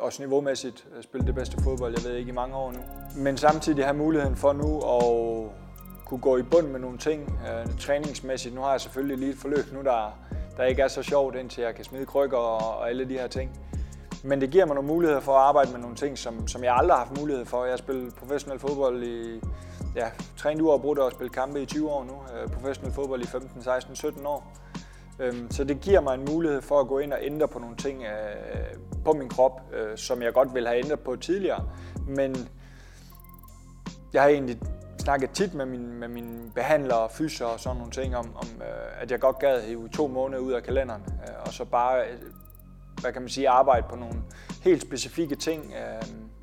også 0.04 0.22
niveaumæssigt 0.22 0.86
øh, 0.96 1.02
spille 1.02 1.26
det 1.26 1.34
bedste 1.34 1.56
fodbold, 1.62 1.94
jeg 1.96 2.04
ved 2.10 2.16
ikke, 2.16 2.28
i 2.28 2.32
mange 2.32 2.56
år 2.56 2.72
nu. 2.72 2.78
Men 3.16 3.36
samtidig 3.36 3.84
have 3.84 3.96
muligheden 3.96 4.36
for 4.36 4.52
nu 4.52 4.78
at 4.78 5.50
kunne 6.04 6.20
gå 6.20 6.36
i 6.36 6.42
bund 6.42 6.66
med 6.66 6.80
nogle 6.80 6.98
ting 6.98 7.38
øh, 7.48 7.78
træningsmæssigt. 7.78 8.54
Nu 8.54 8.60
har 8.60 8.70
jeg 8.70 8.80
selvfølgelig 8.80 9.18
lige 9.18 9.30
et 9.30 9.38
forløb 9.38 9.72
nu, 9.72 9.82
der 9.82 10.18
der 10.56 10.64
ikke 10.64 10.82
er 10.82 10.88
så 10.88 11.02
sjovt, 11.02 11.36
indtil 11.36 11.62
jeg 11.62 11.74
kan 11.74 11.84
smide 11.84 12.06
krykker 12.06 12.36
og, 12.36 12.78
og 12.78 12.88
alle 12.88 13.08
de 13.08 13.14
her 13.14 13.26
ting. 13.26 13.50
Men 14.24 14.40
det 14.40 14.50
giver 14.50 14.66
mig 14.66 14.74
nogle 14.74 14.88
muligheder 14.88 15.20
for 15.20 15.32
at 15.32 15.42
arbejde 15.42 15.72
med 15.72 15.80
nogle 15.80 15.96
ting, 15.96 16.18
som, 16.18 16.48
som 16.48 16.64
jeg 16.64 16.76
aldrig 16.76 16.96
har 16.96 17.04
haft 17.04 17.20
mulighed 17.20 17.44
for. 17.44 17.64
Jeg 17.64 17.72
har 17.72 17.76
spillet 17.76 18.14
professionel 18.14 18.58
fodbold 18.58 19.02
i 19.02 19.40
ja, 19.96 20.10
trænet 20.36 20.60
uafbrudt 20.60 20.98
og 20.98 21.12
spillet 21.12 21.34
kampe 21.34 21.62
i 21.62 21.66
20 21.66 21.90
år 21.90 22.04
nu. 22.04 22.12
Øh, 22.12 22.48
professionel 22.48 22.92
fodbold 22.92 23.22
i 23.22 23.26
15, 23.26 23.62
16, 23.62 23.96
17 23.96 24.26
år. 24.26 24.52
Øhm, 25.18 25.50
så 25.50 25.64
det 25.64 25.80
giver 25.80 26.00
mig 26.00 26.14
en 26.14 26.24
mulighed 26.24 26.62
for 26.62 26.80
at 26.80 26.88
gå 26.88 26.98
ind 26.98 27.12
og 27.12 27.18
ændre 27.22 27.48
på 27.48 27.58
nogle 27.58 27.76
ting 27.76 28.02
øh, 28.02 28.78
på 29.04 29.12
min 29.12 29.28
krop, 29.28 29.60
øh, 29.72 29.98
som 29.98 30.22
jeg 30.22 30.32
godt 30.32 30.54
ville 30.54 30.68
have 30.68 30.84
ændret 30.84 31.00
på 31.00 31.16
tidligere. 31.16 31.64
Men 32.08 32.48
jeg 34.12 34.22
har 34.22 34.28
egentlig 34.28 34.58
snakket 34.98 35.30
tit 35.30 35.54
med 35.54 35.66
min, 35.66 35.92
med 35.92 36.08
mine 36.08 36.50
behandlere, 36.54 37.08
fyser 37.10 37.46
og 37.46 37.60
sådan 37.60 37.76
nogle 37.76 37.92
ting 37.92 38.16
om, 38.16 38.36
om 38.36 38.46
øh, 38.60 39.02
at 39.02 39.10
jeg 39.10 39.20
godt 39.20 39.38
gad 39.38 39.62
hive 39.62 39.88
to 39.88 40.06
måneder 40.06 40.42
ud 40.42 40.52
af 40.52 40.62
kalenderen, 40.62 41.02
og 41.46 41.52
så 41.52 41.64
bare, 41.64 42.04
hvad 43.00 43.12
kan 43.12 43.22
man 43.22 43.28
sige, 43.28 43.48
arbejde 43.48 43.86
på 43.90 43.96
nogle 43.96 44.14
helt 44.62 44.82
specifikke 44.82 45.34
ting 45.34 45.74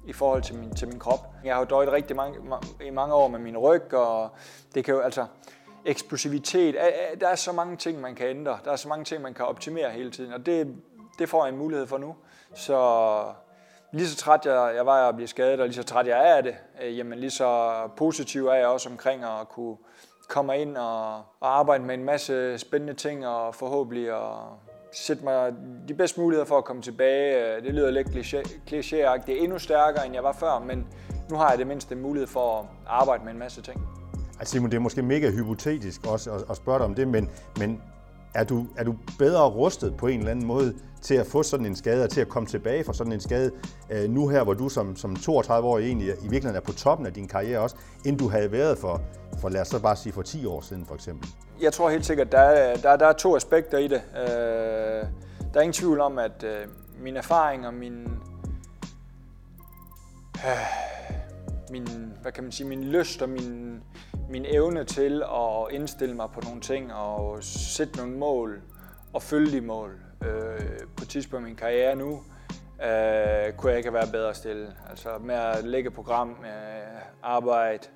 i 0.05 0.13
forhold 0.13 0.41
til 0.41 0.55
min, 0.55 0.75
til 0.75 0.87
min 0.87 0.99
krop. 0.99 1.27
Jeg 1.43 1.53
har 1.53 1.59
jo 1.59 1.65
døjet 1.65 1.91
rigtig 1.91 2.15
mange, 2.15 2.39
i 2.85 2.89
mange 2.89 3.13
år 3.13 3.27
med 3.27 3.39
min 3.39 3.57
ryg, 3.57 3.93
og 3.93 4.29
det 4.75 4.85
kan 4.85 4.93
jo 4.93 4.99
altså, 4.99 5.25
eksplosivitet. 5.85 6.75
Der 7.21 7.27
er 7.27 7.35
så 7.35 7.51
mange 7.51 7.77
ting, 7.77 8.01
man 8.01 8.15
kan 8.15 8.27
ændre. 8.27 8.59
Der 8.65 8.71
er 8.71 8.75
så 8.75 8.88
mange 8.88 9.05
ting, 9.05 9.21
man 9.21 9.33
kan 9.33 9.45
optimere 9.45 9.89
hele 9.89 10.11
tiden, 10.11 10.33
og 10.33 10.45
det, 10.45 10.75
det 11.19 11.29
får 11.29 11.45
jeg 11.45 11.51
en 11.51 11.57
mulighed 11.57 11.88
for 11.88 11.97
nu. 11.97 12.15
Så 12.55 13.23
lige 13.93 14.07
så 14.07 14.15
træt 14.15 14.45
jeg, 14.45 14.71
jeg 14.75 14.85
var 14.85 15.03
af 15.03 15.07
at 15.07 15.15
blive 15.15 15.27
skadet, 15.27 15.59
og 15.59 15.65
lige 15.65 15.75
så 15.75 15.83
træt 15.83 16.07
jeg 16.07 16.29
er 16.29 16.35
af 16.35 16.43
det, 16.43 16.55
øh, 16.83 16.97
jamen 16.97 17.19
lige 17.19 17.31
så 17.31 17.71
positiv 17.97 18.47
er 18.47 18.53
jeg 18.53 18.67
også 18.67 18.89
omkring 18.89 19.23
at 19.23 19.50
kunne 19.50 19.77
komme 20.29 20.61
ind 20.61 20.77
og, 20.77 21.15
og 21.39 21.59
arbejde 21.59 21.83
med 21.83 21.95
en 21.95 22.03
masse 22.03 22.57
spændende 22.57 22.93
ting, 22.93 23.27
og 23.27 23.55
forhåbentlig 23.55 24.09
at 24.09 24.38
sætte 24.93 25.23
mig 25.23 25.53
de 25.88 25.93
bedste 25.93 26.19
muligheder 26.19 26.45
for 26.45 26.57
at 26.57 26.65
komme 26.65 26.81
tilbage. 26.81 27.55
Øh, 27.55 27.63
det 27.63 27.73
lyder 27.73 27.91
lidt 27.91 28.07
klichéagtigt. 28.67 29.25
Det 29.25 29.38
er 29.38 29.43
endnu 29.43 29.59
stærkere, 29.59 30.05
end 30.05 30.15
jeg 30.15 30.23
var 30.23 30.33
før, 30.33 30.59
men 30.59 30.88
nu 31.29 31.35
har 31.35 31.50
jeg 31.50 31.57
det 31.57 31.67
mindste 31.67 31.95
mulighed 31.95 32.27
for 32.27 32.59
at 32.59 32.65
arbejde 32.88 33.23
med 33.23 33.31
en 33.31 33.39
masse 33.39 33.61
ting. 33.61 33.90
Altså 34.41 34.51
Simon, 34.51 34.71
det 34.71 34.77
er 34.77 34.81
måske 34.81 35.01
mega 35.01 35.31
hypotetisk 35.31 36.07
også 36.07 36.31
at, 36.31 36.43
at 36.50 36.57
spørge 36.57 36.79
dig 36.79 36.86
om 36.86 36.95
det, 36.95 37.07
men, 37.07 37.29
men 37.60 37.81
er, 38.33 38.43
du, 38.43 38.65
er 38.77 38.83
du 38.83 38.95
bedre 39.19 39.50
rustet 39.50 39.98
på 39.98 40.07
en 40.07 40.19
eller 40.19 40.31
anden 40.31 40.45
måde 40.45 40.74
til 41.01 41.15
at 41.15 41.27
få 41.27 41.43
sådan 41.43 41.65
en 41.65 41.75
skade 41.75 42.03
og 42.03 42.10
til 42.10 42.21
at 42.21 42.29
komme 42.29 42.48
tilbage 42.48 42.83
fra 42.83 42.93
sådan 42.93 43.13
en 43.13 43.19
skade, 43.19 43.51
øh, 43.89 44.10
nu 44.10 44.27
her, 44.27 44.43
hvor 44.43 44.53
du 44.53 44.69
som, 44.69 44.95
som 44.95 45.13
32-årig 45.13 45.86
egentlig 45.86 46.07
i 46.07 46.10
virkeligheden 46.10 46.55
er 46.55 46.60
på 46.60 46.74
toppen 46.74 47.05
af 47.07 47.13
din 47.13 47.27
karriere 47.27 47.60
også, 47.60 47.75
end 48.05 48.17
du 48.17 48.27
havde 48.29 48.51
været 48.51 48.77
for, 48.77 49.01
for 49.41 49.50
lad 49.50 49.62
os 49.62 49.67
så 49.67 49.81
bare 49.81 49.95
sige 49.95 50.13
for 50.13 50.21
10 50.21 50.45
år 50.45 50.62
siden 50.62 50.86
for 50.86 50.95
eksempel? 50.95 51.29
Jeg 51.62 51.74
tror 51.74 51.89
helt 51.89 52.05
sikkert, 52.05 52.31
der 52.31 52.39
er, 52.39 52.75
der, 52.75 52.95
der 52.95 53.07
er 53.07 53.13
to 53.13 53.36
aspekter 53.36 53.77
i 53.77 53.88
det. 53.88 54.01
Øh, 54.17 54.27
der 55.53 55.60
er 55.60 55.62
ingen 55.62 55.74
tvivl 55.74 56.00
om, 56.00 56.19
at 56.19 56.43
øh, 56.43 56.67
min 57.03 57.15
erfaring 57.15 57.67
og 57.67 57.74
min, 57.74 58.03
øh, 60.36 60.51
min, 61.71 61.88
hvad 62.21 62.31
kan 62.31 62.43
man 62.43 62.51
sige, 62.51 62.67
min 62.67 62.83
lyst 62.83 63.21
og 63.21 63.29
min, 63.29 63.81
min 64.31 64.45
evne 64.45 64.83
til 64.83 65.23
at 65.23 65.75
indstille 65.75 66.15
mig 66.15 66.29
på 66.33 66.41
nogle 66.43 66.61
ting 66.61 66.93
og 66.93 67.43
sætte 67.43 67.97
nogle 67.97 68.17
mål 68.17 68.61
og 69.13 69.21
følge 69.21 69.51
de 69.51 69.61
mål 69.61 70.00
øh, 70.23 70.59
på 70.97 71.03
et 71.03 71.09
tidspunkt 71.09 71.45
i 71.45 71.47
min 71.47 71.55
karriere 71.55 71.95
nu, 71.95 72.23
øh, 72.83 73.53
kunne 73.57 73.69
jeg 73.69 73.77
ikke 73.77 73.93
være 73.93 74.07
bedre 74.11 74.33
stille. 74.33 74.67
Altså 74.89 75.09
med 75.21 75.35
at 75.35 75.63
lægge 75.63 75.91
program, 75.91 76.29
øh, 76.29 77.01
arbejde, 77.23 77.88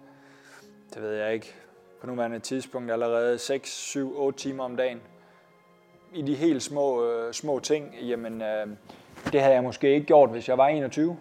det 0.93 1.01
ved 1.01 1.13
jeg 1.13 1.33
ikke, 1.33 1.55
på 2.01 2.07
nuværende 2.07 2.39
tidspunkt 2.39 2.91
allerede 2.91 3.37
6, 3.37 3.69
7, 3.69 4.19
8 4.19 4.39
timer 4.39 4.63
om 4.63 4.77
dagen. 4.77 5.01
I 6.13 6.21
de 6.21 6.35
helt 6.35 6.63
små, 6.63 7.05
øh, 7.05 7.33
små 7.33 7.59
ting, 7.59 7.95
jamen 8.01 8.41
øh, 8.41 8.67
det 9.31 9.41
havde 9.41 9.53
jeg 9.53 9.63
måske 9.63 9.93
ikke 9.93 10.05
gjort, 10.07 10.29
hvis 10.29 10.49
jeg 10.49 10.57
var 10.57 10.67
21. 10.67 11.17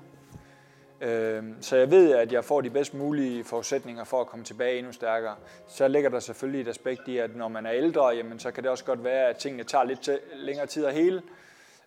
Øhm, 1.01 1.57
så 1.61 1.77
jeg 1.77 1.91
ved, 1.91 2.15
at 2.15 2.33
jeg 2.33 2.45
får 2.45 2.61
de 2.61 2.71
bedst 2.71 2.95
mulige 2.95 3.45
forudsætninger 3.45 4.05
for 4.05 4.21
at 4.21 4.27
komme 4.27 4.45
tilbage 4.45 4.79
endnu 4.79 4.93
stærkere. 4.93 5.37
Så 5.69 5.89
ligger 5.89 6.11
der 6.11 6.21
selvfølgelig 6.21 6.61
et 6.61 6.69
aspekt 6.69 7.09
i, 7.09 7.19
at 7.19 7.37
når 7.37 7.49
man 7.49 7.67
er 7.67 7.73
ældre, 7.73 8.07
jamen, 8.07 8.39
så 8.39 8.51
kan 8.51 8.63
det 8.63 8.71
også 8.71 8.85
godt 8.85 9.05
være, 9.05 9.29
at 9.29 9.37
tingene 9.37 9.65
tager 9.65 9.85
lidt 9.85 10.11
længere 10.35 10.67
tid 10.67 10.85
at 10.85 10.95
hele. 10.95 11.23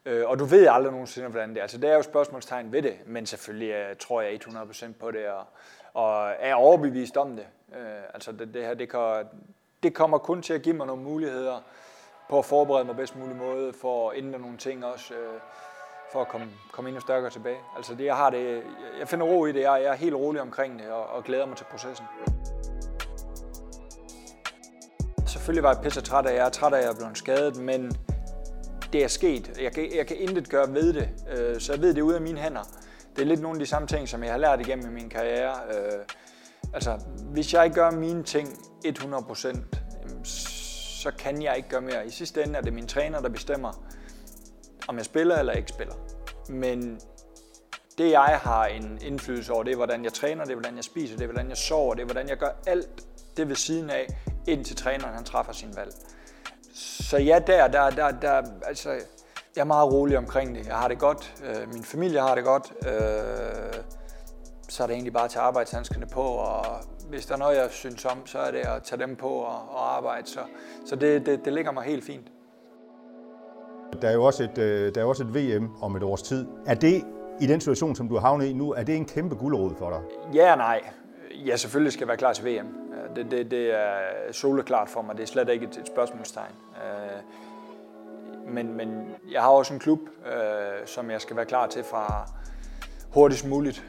Øh, 0.06 0.30
og 0.30 0.40
du 0.40 0.46
ved 0.46 0.68
aldrig 0.68 0.92
nogensinde, 0.92 1.28
hvordan 1.28 1.50
det 1.50 1.58
er. 1.58 1.62
Altså, 1.62 1.78
så 1.78 1.82
det 1.82 1.90
er 1.90 1.96
jo 1.96 2.02
spørgsmålstegn 2.02 2.72
ved 2.72 2.82
det, 2.82 2.98
men 3.06 3.26
selvfølgelig 3.26 3.72
øh, 3.72 3.96
tror 3.96 4.22
jeg 4.22 4.48
100% 4.48 4.86
på 5.00 5.12
det, 5.12 5.28
og, 5.28 5.46
og 5.94 6.32
er 6.40 6.56
overbevist 6.56 7.18
om 7.18 7.36
det. 7.36 7.46
Øh, 7.76 8.04
altså, 8.14 8.32
det, 8.32 8.54
det 8.54 8.66
her, 8.66 8.74
det, 8.74 8.90
kan, 8.90 9.26
det 9.84 9.94
kommer 9.94 10.18
kun 10.18 10.42
til 10.42 10.54
at 10.54 10.62
give 10.62 10.76
mig 10.76 10.88
nogle 10.88 11.04
muligheder 11.04 11.62
på 12.30 12.40
at 12.40 12.46
forberede 12.46 12.86
mig 12.86 12.96
bedst 12.96 13.16
mulig 13.16 13.36
måde, 13.36 13.74
for 13.74 14.10
at 14.10 14.18
ændre 14.18 14.40
nogle 14.40 14.58
ting 14.58 14.86
også 14.86 15.14
øh, 15.14 15.40
for 16.12 16.22
at 16.22 16.28
komme, 16.28 16.48
komme 16.72 16.90
endnu 16.90 17.02
stærkere 17.02 17.32
tilbage. 17.32 17.58
Altså 17.76 17.96
det, 17.96 18.06
jeg, 18.06 18.16
har 18.16 18.30
det, 18.30 18.64
jeg 19.00 19.08
finder 19.08 19.26
ro 19.26 19.46
i 19.46 19.52
det, 19.52 19.62
jeg, 19.62 19.82
jeg 19.84 19.92
er 19.92 19.96
helt 19.96 20.16
rolig 20.16 20.42
omkring 20.42 20.80
det 20.80 20.88
og, 20.88 21.06
og 21.06 21.24
glæder 21.24 21.46
mig 21.46 21.58
til 21.58 21.66
processen. 21.72 22.06
Selvfølgelig 25.26 25.64
var 25.64 25.74
jeg 25.74 25.84
pisse 25.84 26.02
træt 26.02 26.26
af, 26.26 26.36
jeg 26.36 26.46
er 26.46 26.50
træt 26.50 26.74
af, 26.74 26.78
at 26.78 26.84
jeg 26.84 26.92
er 26.92 26.96
blevet 26.96 27.18
skadet, 27.18 27.58
men 27.58 27.92
det 28.94 29.04
er 29.04 29.08
sket. 29.08 29.58
Jeg 29.62 29.72
kan, 29.72 29.96
jeg 29.96 30.08
kan 30.08 30.18
intet 30.18 30.50
gøre 30.50 30.74
ved 30.74 30.94
det, 30.94 31.10
øh, 31.38 31.60
så 31.60 31.74
jeg 31.74 31.82
ved 31.82 31.94
det 31.94 32.02
ud 32.02 32.14
af 32.14 32.22
mine 32.22 32.40
hænder. 32.40 32.64
Det 33.16 33.22
er 33.22 33.26
lidt 33.26 33.42
nogle 33.42 33.56
af 33.56 33.60
de 33.60 33.66
samme 33.66 33.88
ting, 33.88 34.10
som 34.10 34.24
jeg 34.24 34.32
har 34.32 34.38
lært 34.38 34.60
igennem 34.60 34.92
i 34.92 34.94
min 34.94 35.10
karriere. 35.10 35.54
Øh, 35.74 36.00
altså, 36.74 37.00
hvis 37.32 37.54
jeg 37.54 37.66
ikke 37.66 37.76
gør 37.76 37.92
mine 37.92 38.24
ting 38.24 38.48
100%, 38.86 40.24
så 40.24 41.12
kan 41.20 41.42
jeg 41.42 41.58
ikke 41.58 41.70
gøre 41.70 41.82
mere. 41.82 42.08
I 42.08 42.10
sidste 42.10 42.44
ende 42.44 42.58
er 42.58 42.62
det 42.62 42.74
min 42.74 42.88
træner, 42.88 43.22
der 43.22 43.30
bestemmer, 43.30 43.84
om 44.88 44.98
jeg 44.98 45.06
spiller 45.06 45.36
eller 45.38 45.54
ikke 45.54 45.70
spiller. 45.70 45.96
Men 46.50 47.00
det 47.98 48.12
jeg 48.12 48.40
har 48.44 48.66
en 48.66 49.00
indflydelse 49.02 49.54
over, 49.54 49.64
det 49.64 49.72
er 49.72 49.76
hvordan 49.76 50.04
jeg 50.04 50.14
træner, 50.14 50.44
det 50.44 50.52
er 50.52 50.56
hvordan 50.56 50.76
jeg 50.76 50.84
spiser, 50.84 51.16
det 51.16 51.24
er 51.24 51.28
hvordan 51.28 51.50
jeg 51.50 51.58
sover, 51.58 51.94
det 51.94 52.02
er 52.02 52.06
hvordan 52.06 52.30
jeg 52.30 52.38
gør 52.38 52.50
alt 52.68 53.04
det 53.38 53.50
ved 53.50 53.56
siden 53.56 53.90
af, 53.90 54.08
indtil 54.48 54.76
træneren 54.76 55.14
han 55.14 55.24
træffer 55.24 55.54
sin 55.54 55.76
valg. 55.76 55.92
Så 56.74 57.18
ja, 57.18 57.40
der, 57.48 57.68
der, 57.68 57.90
der, 57.90 58.12
der 58.12 58.44
altså, 58.66 58.90
jeg 59.56 59.62
er 59.62 59.64
meget 59.64 59.94
rolig 59.94 60.18
omkring 60.18 60.56
det. 60.56 60.68
Jeg 60.68 60.76
har 60.76 60.88
det 60.88 61.00
godt, 61.00 61.34
øh, 61.46 61.74
min 61.74 61.84
familie 61.84 62.20
har 62.20 62.36
det 62.36 62.44
godt, 62.44 62.74
øh, 62.88 63.84
så 64.70 64.84
er 64.84 64.88
det 64.88 64.94
egentlig 64.94 65.14
bare 65.14 65.26
at 65.26 65.32
tage 65.32 65.44
arbejdshandskerne 65.44 66.06
på, 66.06 66.22
og 66.22 66.66
hvis 67.10 67.26
der 67.26 67.34
er 67.34 67.38
noget, 67.38 67.58
jeg 67.58 67.70
synes 67.72 68.06
om, 68.06 68.28
så 68.28 68.40
er 68.40 68.52
det 68.52 68.60
at 68.60 68.84
tage 68.84 69.00
dem 69.00 69.16
på 69.16 69.30
og, 69.30 69.70
og 69.70 69.96
arbejde. 69.96 70.28
Så, 70.28 70.40
så 70.86 70.96
det, 70.96 71.26
det, 71.26 71.46
det 71.46 71.54
ligger 71.54 71.72
mig 71.72 71.84
helt 71.84 72.06
fint. 72.06 72.28
Der 74.02 74.10
er 74.10 74.14
jo 74.14 74.24
også 74.24 74.44
et, 74.44 74.58
øh, 74.58 74.96
der 74.96 75.02
er 75.02 75.06
også 75.06 75.24
et 75.24 75.36
VM 75.36 75.70
om 75.82 75.96
et 75.96 76.04
års 76.04 76.22
tid. 76.22 76.46
Er 76.66 76.74
det 76.74 77.04
i 77.40 77.48
den 77.48 77.62
situation, 77.62 77.96
som 77.96 78.10
du 78.10 78.14
har 78.14 78.22
havnet 78.22 78.46
i 78.46 78.54
nu, 78.54 78.72
er 78.72 78.84
det 78.84 78.96
en 78.96 79.06
kæmpe 79.06 79.36
guldråd 79.36 79.76
for 79.78 79.90
dig? 79.90 80.00
Ja 80.36 80.52
og 80.52 80.58
nej. 80.58 80.82
Ja, 81.46 81.56
selvfølgelig 81.56 81.94
skal 81.94 82.02
jeg 82.02 82.08
være 82.08 82.18
klar 82.18 82.34
til 82.34 82.46
VM. 82.46 82.68
Øh, 82.68 83.16
det, 83.16 83.32
det, 83.32 83.52
det 83.52 83.74
er 83.76 83.98
soleklart 84.32 84.90
for 84.90 85.02
mig. 85.02 85.18
Det 85.18 85.24
er 85.24 85.28
slet 85.28 85.50
ikke 85.50 85.66
et, 85.66 85.78
et 85.78 85.88
spørgsmålstegn. 85.88 86.52
Øh, 86.76 88.54
men, 88.54 88.78
men 88.78 88.90
jeg 89.32 89.42
har 89.42 89.50
også 89.50 89.74
en 89.74 89.80
klub, 89.80 90.00
som 90.86 91.12
jeg 91.12 91.22
skal 91.22 91.36
være 91.36 91.46
klar 91.46 91.68
til 91.68 91.84
fra 91.84 92.30
hurtigst 93.14 93.48
muligt. 93.48 93.84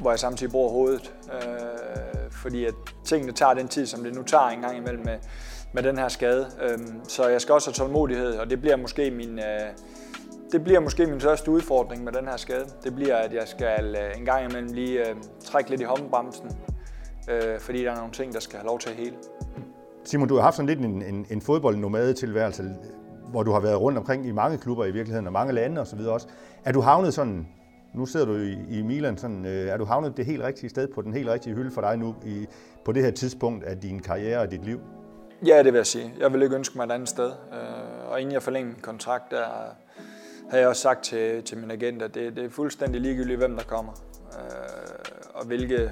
hvor 0.00 0.10
jeg 0.10 0.18
samtidig 0.18 0.52
bruger 0.52 0.70
hovedet. 0.70 1.14
fordi 2.30 2.64
at 2.64 2.74
tingene 3.04 3.32
tager 3.32 3.54
den 3.54 3.68
tid, 3.68 3.86
som 3.86 4.04
det 4.04 4.14
nu 4.14 4.22
tager 4.22 4.48
en 4.48 4.60
gang 4.60 4.76
imellem 4.76 5.04
med, 5.04 5.18
med 5.72 5.82
den 5.82 5.98
her 5.98 6.08
skade. 6.08 6.46
Øhm, 6.62 7.00
så 7.08 7.28
jeg 7.28 7.40
skal 7.40 7.52
også 7.52 7.70
have 7.70 7.74
tålmodighed, 7.74 8.36
og 8.36 8.50
det 8.50 8.60
bliver 8.60 8.76
måske 8.76 9.10
min, 9.10 9.38
øh, 9.38 9.44
det 10.52 10.64
bliver 10.64 10.80
måske 10.80 11.06
min 11.06 11.20
største 11.20 11.50
udfordring 11.50 12.04
med 12.04 12.12
den 12.12 12.28
her 12.28 12.36
skade. 12.36 12.64
Det 12.84 12.94
bliver, 12.94 13.16
at 13.16 13.32
jeg 13.32 13.42
skal 13.46 13.96
øh, 13.98 14.20
en 14.20 14.24
gang 14.24 14.50
imellem 14.50 14.72
lige 14.72 15.08
øh, 15.08 15.14
trække 15.44 15.70
lidt 15.70 15.80
i 15.80 15.84
håndbremsen, 15.84 16.50
fordi 17.60 17.84
der 17.84 17.90
er 17.90 17.96
nogle 17.96 18.12
ting, 18.12 18.32
der 18.32 18.40
skal 18.40 18.58
have 18.58 18.66
lov 18.66 18.78
til 18.78 18.90
at 18.90 18.96
hele. 18.96 19.14
Simon, 20.04 20.28
du 20.28 20.34
har 20.34 20.42
haft 20.42 20.56
sådan 20.56 20.66
lidt 20.66 20.78
en, 20.78 21.02
en, 21.02 21.26
en 21.30 21.40
fodboldnomade-tilværelse, 21.40 22.64
hvor 23.30 23.42
du 23.42 23.52
har 23.52 23.60
været 23.60 23.80
rundt 23.80 23.98
omkring 23.98 24.26
i 24.26 24.32
mange 24.32 24.58
klubber 24.58 24.84
i 24.84 24.90
virkeligheden, 24.90 25.26
og 25.26 25.32
mange 25.32 25.52
lande 25.52 25.80
osv. 25.80 26.00
også. 26.00 26.28
Er 26.64 26.72
du 26.72 26.80
havnet 26.80 27.14
sådan, 27.14 27.48
nu 27.94 28.06
sidder 28.06 28.26
du 28.26 28.36
i, 28.36 28.56
i 28.68 28.82
Milan, 28.82 29.18
sådan, 29.18 29.44
er 29.46 29.76
du 29.76 29.84
havnet 29.84 30.16
det 30.16 30.26
helt 30.26 30.42
rigtige 30.42 30.70
sted 30.70 30.88
på 30.94 31.02
den 31.02 31.12
helt 31.12 31.28
rigtige 31.28 31.54
hylde 31.54 31.70
for 31.70 31.80
dig 31.80 31.96
nu, 31.96 32.14
i, 32.26 32.46
på 32.84 32.92
det 32.92 33.02
her 33.02 33.10
tidspunkt 33.10 33.64
af 33.64 33.76
din 33.76 34.00
karriere 34.00 34.40
og 34.40 34.50
dit 34.50 34.64
liv? 34.64 34.80
Ja, 35.46 35.62
det 35.62 35.72
vil 35.72 35.78
jeg 35.78 35.86
sige. 35.86 36.14
Jeg 36.18 36.32
vil 36.32 36.42
ikke 36.42 36.54
ønske 36.54 36.78
mig 36.78 36.84
et 36.84 36.92
andet 36.92 37.08
sted. 37.08 37.32
Øh, 37.52 38.10
og 38.10 38.20
inden 38.20 38.32
jeg 38.32 38.42
forlængede 38.42 38.74
min 38.74 38.82
kontrakt, 38.82 39.30
der 39.30 39.44
havde 40.50 40.60
jeg 40.60 40.68
også 40.68 40.82
sagt 40.82 41.04
til, 41.04 41.42
til 41.42 41.58
min 41.58 41.70
agent, 41.70 42.02
at 42.02 42.14
det, 42.14 42.36
det 42.36 42.44
er 42.44 42.50
fuldstændig 42.50 43.00
ligegyldigt, 43.00 43.38
hvem 43.38 43.56
der 43.56 43.64
kommer. 43.64 43.92
Øh, 44.32 45.30
og 45.34 45.46
hvilke 45.46 45.90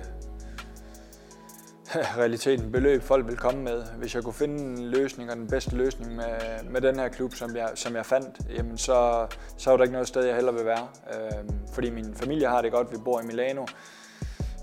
realiteten 2.18 2.72
beløb 2.72 3.02
folk 3.02 3.26
vil 3.26 3.36
komme 3.36 3.62
med. 3.62 3.82
Hvis 3.98 4.14
jeg 4.14 4.22
kunne 4.22 4.34
finde 4.34 4.62
en 4.62 4.88
løsning 4.88 5.30
og 5.30 5.36
den 5.36 5.48
bedste 5.48 5.76
løsning 5.76 6.16
med, 6.16 6.62
med 6.70 6.80
den 6.80 6.98
her 6.98 7.08
klub, 7.08 7.34
som 7.34 7.56
jeg, 7.56 7.70
som 7.74 7.96
jeg 7.96 8.06
fandt, 8.06 8.38
jamen 8.56 8.78
så, 8.78 9.26
så 9.56 9.70
er 9.70 9.76
der 9.76 9.84
ikke 9.84 9.92
noget 9.92 10.08
sted, 10.08 10.24
jeg 10.24 10.34
heller 10.34 10.52
vil 10.52 10.64
være. 10.64 10.88
Øh, 11.14 11.44
fordi 11.72 11.90
min 11.90 12.14
familie 12.14 12.48
har 12.48 12.62
det 12.62 12.72
godt. 12.72 12.92
Vi 12.92 12.96
bor 13.04 13.20
i 13.20 13.26
Milano 13.26 13.66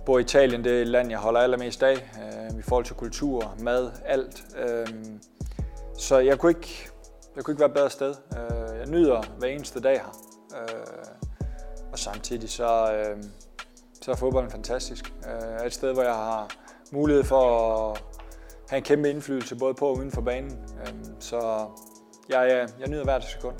bor 0.05 0.17
i 0.17 0.21
Italien, 0.21 0.63
det 0.63 0.77
er 0.77 0.81
et 0.81 0.87
land, 0.87 1.09
jeg 1.09 1.19
holder 1.19 1.39
allermest 1.39 1.83
af, 1.83 1.93
øh, 1.93 2.59
i 2.59 2.61
forhold 2.61 2.85
til 2.85 2.95
kultur, 2.95 3.55
mad, 3.59 3.91
alt. 4.05 4.43
Øh, 4.57 4.87
så 5.97 6.19
jeg 6.19 6.39
kunne, 6.39 6.49
ikke, 6.49 6.89
jeg 7.35 7.43
kunne 7.43 7.51
ikke 7.51 7.59
være 7.59 7.69
et 7.69 7.73
bedre 7.73 7.89
sted. 7.89 8.15
Øh, 8.37 8.79
jeg 8.79 8.87
nyder 8.87 9.21
hver 9.37 9.47
eneste 9.47 9.79
dag 9.79 9.97
her. 9.97 10.17
Øh, 10.61 11.05
og 11.91 11.99
samtidig 11.99 12.49
så, 12.49 12.93
øh, 12.93 13.23
så 14.01 14.11
er 14.11 14.15
fodbolden 14.15 14.51
fantastisk. 14.51 15.13
Øh, 15.27 15.65
et 15.65 15.73
sted, 15.73 15.93
hvor 15.93 16.03
jeg 16.03 16.13
har 16.13 16.49
mulighed 16.91 17.23
for 17.23 17.43
at 17.91 18.03
have 18.69 18.77
en 18.77 18.83
kæmpe 18.83 19.09
indflydelse 19.09 19.55
både 19.55 19.73
på 19.73 19.87
og 19.87 19.97
uden 19.97 20.11
for 20.11 20.21
banen. 20.21 20.51
Øh, 20.81 20.93
så 21.19 21.67
jeg, 22.29 22.49
jeg, 22.49 22.69
jeg 22.79 22.87
nyder 22.87 23.03
hvert 23.03 23.23
sekund. 23.23 23.55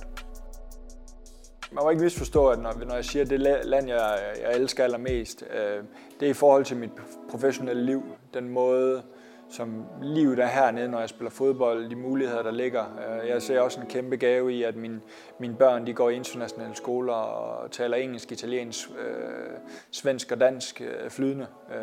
Man 1.72 1.84
må 1.84 1.90
ikke 1.90 2.04
misforstå, 2.04 2.48
at 2.48 2.60
når, 2.60 2.74
når 2.88 2.96
jeg 2.96 3.06
siger, 3.06 3.24
at 3.24 3.30
det 3.30 3.40
land, 3.40 3.88
jeg, 3.88 4.20
jeg 4.42 4.54
elsker 4.56 4.84
allermest, 4.84 5.44
øh, 5.54 5.84
det 6.20 6.26
er 6.26 6.30
i 6.30 6.34
forhold 6.34 6.66
til 6.66 6.78
mit 6.78 6.92
professionelle 7.30 7.86
liv. 7.86 8.04
Den 8.34 8.50
måde, 8.50 9.04
som 9.50 9.86
livet 10.02 10.40
er 10.40 10.48
hernede, 10.48 10.88
når 10.88 11.00
jeg 11.00 11.10
spiller 11.10 11.32
fodbold, 11.32 11.90
de 11.90 11.96
muligheder, 11.96 12.44
der 12.44 12.52
ligger. 12.52 12.84
Øh, 12.84 13.30
jeg 13.30 13.42
ser 13.42 13.60
også 13.60 13.82
en 13.82 13.88
kæmpe 13.88 14.16
gave 14.16 14.54
i, 14.54 14.64
at 14.64 14.76
mine, 14.76 15.02
mine 15.40 15.56
børn 15.56 15.88
de 15.88 15.94
går 15.94 16.10
i 16.10 16.16
internationale 16.16 16.76
skoler 16.76 17.14
og 17.14 17.72
taler 17.72 17.98
engelsk, 17.98 18.32
italiensk, 18.32 18.90
øh, 18.90 19.58
svensk 19.92 20.32
og 20.32 20.40
dansk 20.40 20.82
øh, 20.82 21.10
flydende. 21.10 21.48
Øh, 21.72 21.78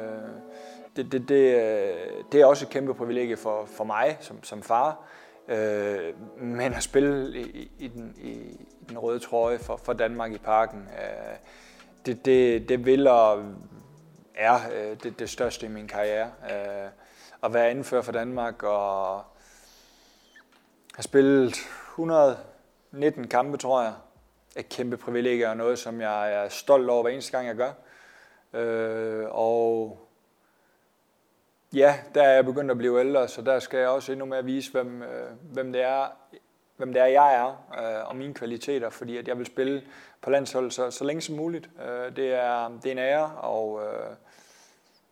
det, 0.96 1.12
det, 1.12 1.28
det, 1.28 1.56
øh, 1.56 1.94
det 2.32 2.40
er 2.40 2.46
også 2.46 2.64
et 2.64 2.70
kæmpe 2.70 2.94
privilegie 2.94 3.36
for, 3.36 3.64
for 3.66 3.84
mig 3.84 4.16
som, 4.20 4.44
som 4.44 4.62
far. 4.62 5.04
Øh, 5.48 6.12
men 6.40 6.74
at 6.74 6.82
spille 6.82 7.40
i, 7.40 7.70
i, 7.78 7.88
den, 7.88 8.14
i, 8.22 8.30
i 8.30 8.84
den 8.88 8.98
røde 8.98 9.18
trøje 9.18 9.58
for, 9.58 9.80
for 9.84 9.92
Danmark 9.92 10.32
i 10.32 10.38
parken, 10.38 10.78
øh, 10.78 11.36
det, 12.06 12.24
det, 12.24 12.68
det 12.68 12.86
vil 12.86 13.06
og 13.06 13.44
er 14.34 14.58
øh, 14.72 14.96
det, 15.02 15.18
det 15.18 15.30
største 15.30 15.66
i 15.66 15.68
min 15.68 15.88
karriere. 15.88 16.32
Øh, 16.50 16.90
at 17.42 17.54
være 17.54 17.70
anfører 17.70 18.02
for 18.02 18.12
Danmark 18.12 18.62
og 18.62 19.24
have 20.94 21.02
spillet 21.02 21.54
119 21.92 23.28
kampe, 23.28 23.56
tror 23.56 23.82
jeg. 23.82 23.94
Et 24.56 24.68
kæmpe 24.68 24.96
privilegie 24.96 25.48
og 25.48 25.56
noget, 25.56 25.78
som 25.78 26.00
jeg 26.00 26.34
er 26.34 26.48
stolt 26.48 26.90
over 26.90 27.02
hver 27.02 27.10
eneste 27.10 27.32
gang, 27.32 27.46
jeg 27.46 27.56
gør. 27.56 27.72
Øh, 28.60 29.26
og 29.30 29.98
ja, 31.74 31.98
der 32.14 32.22
er 32.22 32.34
jeg 32.34 32.44
begyndt 32.44 32.70
at 32.70 32.78
blive 32.78 33.00
ældre, 33.00 33.28
så 33.28 33.42
der 33.42 33.58
skal 33.58 33.78
jeg 33.78 33.88
også 33.88 34.12
endnu 34.12 34.26
mere 34.26 34.44
vise, 34.44 34.72
hvem, 34.72 35.02
øh, 35.02 35.30
hvem, 35.52 35.72
det, 35.72 35.82
er, 35.82 36.06
hvem 36.82 36.92
det 36.92 37.02
er, 37.02 37.06
jeg 37.06 37.34
er, 37.34 37.46
øh, 37.78 38.08
og 38.08 38.16
mine 38.16 38.34
kvaliteter, 38.34 38.90
fordi 38.90 39.16
at 39.16 39.28
jeg 39.28 39.38
vil 39.38 39.46
spille 39.46 39.82
på 40.20 40.30
landshold 40.30 40.70
så, 40.70 40.90
så 40.90 41.04
længe 41.04 41.22
som 41.22 41.34
muligt. 41.34 41.70
Øh, 41.88 42.16
det, 42.16 42.34
er, 42.34 42.68
det 42.68 42.86
er 42.86 42.92
en 42.92 42.98
ære, 42.98 43.30
og 43.30 43.80
øh, 43.84 44.16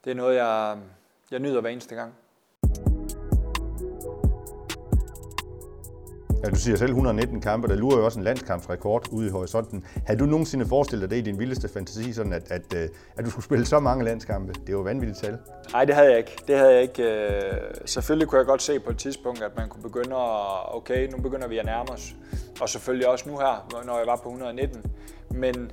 det 0.05 0.11
er 0.11 0.15
noget, 0.15 0.37
jeg, 0.37 0.79
jeg 1.31 1.39
nyder 1.39 1.61
hver 1.61 1.71
eneste 1.71 1.95
gang. 1.95 2.15
Ja, 6.45 6.51
du 6.51 6.57
siger 6.57 6.77
selv 6.77 6.91
119 6.91 7.41
kampe, 7.41 7.69
der 7.69 7.75
lurer 7.75 7.99
jo 7.99 8.05
også 8.05 8.19
en 8.19 8.25
landskampsrekord 8.25 9.09
ude 9.13 9.27
i 9.27 9.31
horisonten. 9.31 9.87
Har 10.07 10.15
du 10.15 10.25
nogensinde 10.25 10.67
forestillet 10.67 11.11
dig 11.11 11.17
det 11.17 11.23
i 11.23 11.31
din 11.31 11.39
vildeste 11.39 11.69
fantasi, 11.69 12.13
sådan 12.13 12.33
at, 12.33 12.51
at, 12.51 12.75
øh, 12.77 12.89
at 13.17 13.25
du 13.25 13.31
skulle 13.31 13.45
spille 13.45 13.67
så 13.67 13.81
mange 13.81 14.05
landskampe? 14.05 14.53
Det 14.53 14.69
er 14.69 14.73
jo 14.73 14.81
vanvittigt 14.81 15.19
tal. 15.19 15.39
Nej, 15.73 15.85
det 15.85 15.95
havde 15.95 16.09
jeg 16.09 16.19
ikke. 16.19 16.37
Det 16.49 16.59
havde 16.59 16.73
jeg 16.73 16.83
ikke. 16.83 17.03
Øh, 17.03 17.53
selvfølgelig 17.85 18.29
kunne 18.29 18.39
jeg 18.39 18.47
godt 18.47 18.63
se 18.63 18.81
på 18.81 18.91
et 18.91 18.99
tidspunkt, 18.99 19.43
at 19.43 19.57
man 19.57 19.69
kunne 19.69 19.83
begynde 19.83 20.17
at, 20.17 20.75
okay, 20.77 21.09
nu 21.09 21.19
begynder 21.23 21.49
vi 21.49 21.59
at 21.59 21.65
nærme 21.65 21.91
os. 21.91 22.15
Og 22.61 22.69
selvfølgelig 22.69 23.09
også 23.09 23.29
nu 23.29 23.39
her, 23.39 23.83
når 23.87 23.99
jeg 23.99 24.07
var 24.07 24.17
på 24.17 24.29
119. 24.29 24.85
Men 25.31 25.73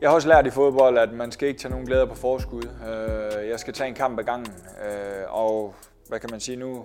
jeg 0.00 0.10
har 0.10 0.14
også 0.14 0.28
lært 0.28 0.46
i 0.46 0.50
fodbold, 0.50 0.98
at 0.98 1.12
man 1.12 1.32
skal 1.32 1.48
ikke 1.48 1.60
tage 1.60 1.70
nogen 1.70 1.86
glæder 1.86 2.06
på 2.06 2.14
forskud. 2.14 2.62
Øh, 2.62 3.48
jeg 3.48 3.60
skal 3.60 3.74
tage 3.74 3.88
en 3.88 3.94
kamp 3.94 4.18
ad 4.18 4.24
gangen. 4.24 4.52
Og 5.28 5.74
hvad 6.08 6.20
kan 6.20 6.28
man 6.32 6.40
sige 6.40 6.56
nu? 6.56 6.84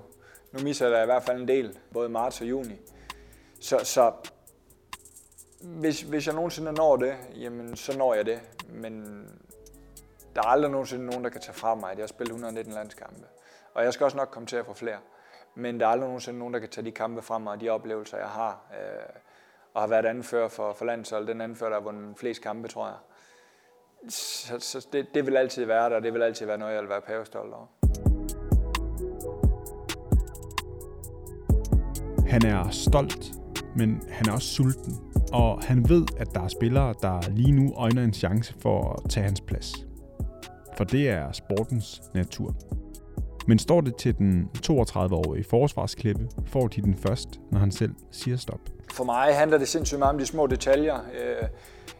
Nu 0.58 0.64
misser 0.64 0.90
der 0.90 1.04
i 1.04 1.06
hvert 1.06 1.24
fald 1.24 1.42
en 1.42 1.48
del, 1.48 1.80
både 1.94 2.10
marts 2.10 2.42
og 2.42 2.50
juni. 2.50 2.76
Så, 3.60 3.80
så 3.84 4.12
hvis, 5.62 6.02
hvis 6.02 6.28
jeg 6.28 6.36
nogensinde 6.36 6.72
når 6.72 6.96
det, 6.96 7.16
jamen 7.36 7.76
så 7.76 7.98
når 7.98 8.14
jeg 8.14 8.26
det. 8.26 8.42
Men 8.70 9.24
der 10.36 10.42
er 10.42 10.48
aldrig 10.48 10.72
nogensinde 10.72 11.06
nogen, 11.06 11.24
der 11.24 11.30
kan 11.30 11.42
tage 11.42 11.54
fra 11.54 11.76
mig, 11.76 11.92
at 11.92 11.98
jeg 11.98 12.04
har 12.04 12.08
spillet 12.08 12.32
119 12.32 12.74
landskampe. 12.74 13.26
Og 13.74 13.84
jeg 13.84 13.94
skal 13.94 14.04
også 14.04 14.18
nok 14.18 14.30
komme 14.32 14.48
til 14.48 14.56
at 14.56 14.66
få 14.66 14.74
flere. 14.74 14.98
Men 15.56 15.80
der 15.80 15.86
er 15.86 15.90
aldrig 15.90 16.08
nogensinde 16.08 16.40
nogen, 16.40 16.54
der 16.54 16.60
kan 16.60 16.70
tage 16.70 16.86
de 16.86 16.92
kampe 16.92 17.22
fra 17.22 17.38
mig, 17.38 17.54
og 17.54 17.62
de 17.62 17.70
oplevelser, 17.70 18.18
jeg 18.18 18.30
har. 18.30 18.62
Øh, 18.74 19.22
og 19.74 19.82
har 19.82 19.88
været 19.88 20.06
anfører 20.06 20.48
for, 20.48 20.74
for 20.74 20.86
landsholdet. 20.86 21.28
Den 21.28 21.42
anfører, 21.42 21.70
der 21.70 21.78
har 21.78 21.84
vundet 21.84 22.18
flest 22.18 22.42
kampe, 22.42 22.68
tror 22.68 22.88
jeg. 22.88 22.98
Så, 24.10 24.60
så 24.60 24.88
det, 24.94 25.08
det 25.14 25.26
vil 25.26 25.38
altid 25.38 25.66
være 25.66 25.90
der, 25.90 25.96
og 25.96 26.04
det 26.04 26.14
vil 26.14 26.22
altid 26.22 26.46
være 26.46 26.58
noget, 26.58 26.74
jeg 26.74 26.82
vil 26.82 26.90
være 26.90 27.02
pavestolt 27.02 27.54
over. 27.54 27.68
Han 32.42 32.52
er 32.52 32.70
stolt, 32.70 33.32
men 33.76 34.02
han 34.10 34.30
er 34.30 34.34
også 34.34 34.48
sulten. 34.48 34.98
Og 35.34 35.62
han 35.64 35.90
ved, 35.90 36.06
at 36.18 36.28
der 36.34 36.42
er 36.42 36.48
spillere, 36.48 36.94
der 37.02 37.22
lige 37.30 37.52
nu 37.52 37.74
øjner 37.76 38.04
en 38.04 38.14
chance 38.14 38.54
for 38.62 39.02
at 39.04 39.10
tage 39.10 39.24
hans 39.24 39.42
plads. 39.42 39.74
For 40.78 40.84
det 40.84 41.10
er 41.10 41.32
sportens 41.32 42.02
natur. 42.14 42.56
Men 43.48 43.60
står 43.60 43.82
det 43.82 43.96
til 43.96 44.18
den 44.18 44.50
32-årige 44.58 45.44
forsvarsklippe, 45.44 46.28
får 46.46 46.68
de 46.68 46.82
den 46.82 46.96
først, 46.96 47.30
når 47.52 47.60
han 47.60 47.72
selv 47.72 47.92
siger 48.12 48.38
stop. 48.38 48.60
For 48.94 49.04
mig 49.04 49.36
handler 49.36 49.58
det 49.58 49.68
sindssygt 49.68 50.00
meget 50.00 50.14
om 50.14 50.20
de 50.20 50.26
små 50.26 50.48
detaljer. 50.48 51.00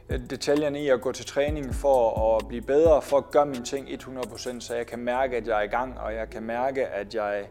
Øh, 0.10 0.20
detaljerne 0.30 0.84
i 0.84 0.90
at 0.90 1.02
gå 1.02 1.12
til 1.12 1.26
træning 1.26 1.76
for 1.76 2.36
at 2.36 2.48
blive 2.48 2.62
bedre, 2.62 3.02
for 3.02 3.18
at 3.18 3.32
gøre 3.32 3.46
mine 3.46 3.66
ting 3.66 3.88
100%, 3.88 4.60
så 4.60 4.76
jeg 4.76 4.88
kan 4.88 5.00
mærke, 5.00 5.38
at 5.38 5.48
jeg 5.48 5.60
er 5.60 5.64
i 5.64 5.68
gang, 5.68 6.00
og 6.00 6.14
jeg 6.14 6.30
kan 6.30 6.44
mærke, 6.44 6.88
at 6.88 7.16
jeg 7.16 7.46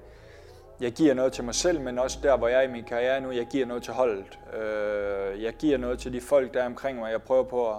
jeg 0.81 0.93
giver 0.93 1.15
noget 1.15 1.33
til 1.33 1.45
mig 1.45 1.55
selv, 1.55 1.81
men 1.81 1.99
også 1.99 2.19
der, 2.23 2.37
hvor 2.37 2.49
jeg 2.49 2.59
er 2.59 2.69
i 2.69 2.73
min 2.73 2.85
karriere 2.85 3.21
nu, 3.21 3.31
jeg 3.31 3.47
giver 3.47 3.67
noget 3.67 3.83
til 3.83 3.93
holdet. 3.93 4.39
Øh, 4.55 5.43
jeg 5.43 5.53
giver 5.53 5.79
noget 5.79 5.99
til 5.99 6.13
de 6.13 6.21
folk, 6.21 6.55
der 6.55 6.63
er 6.63 6.67
omkring 6.67 6.99
mig. 6.99 7.13
Jeg 7.13 7.23
prøver 7.23 7.43
på 7.43 7.71
at... 7.71 7.77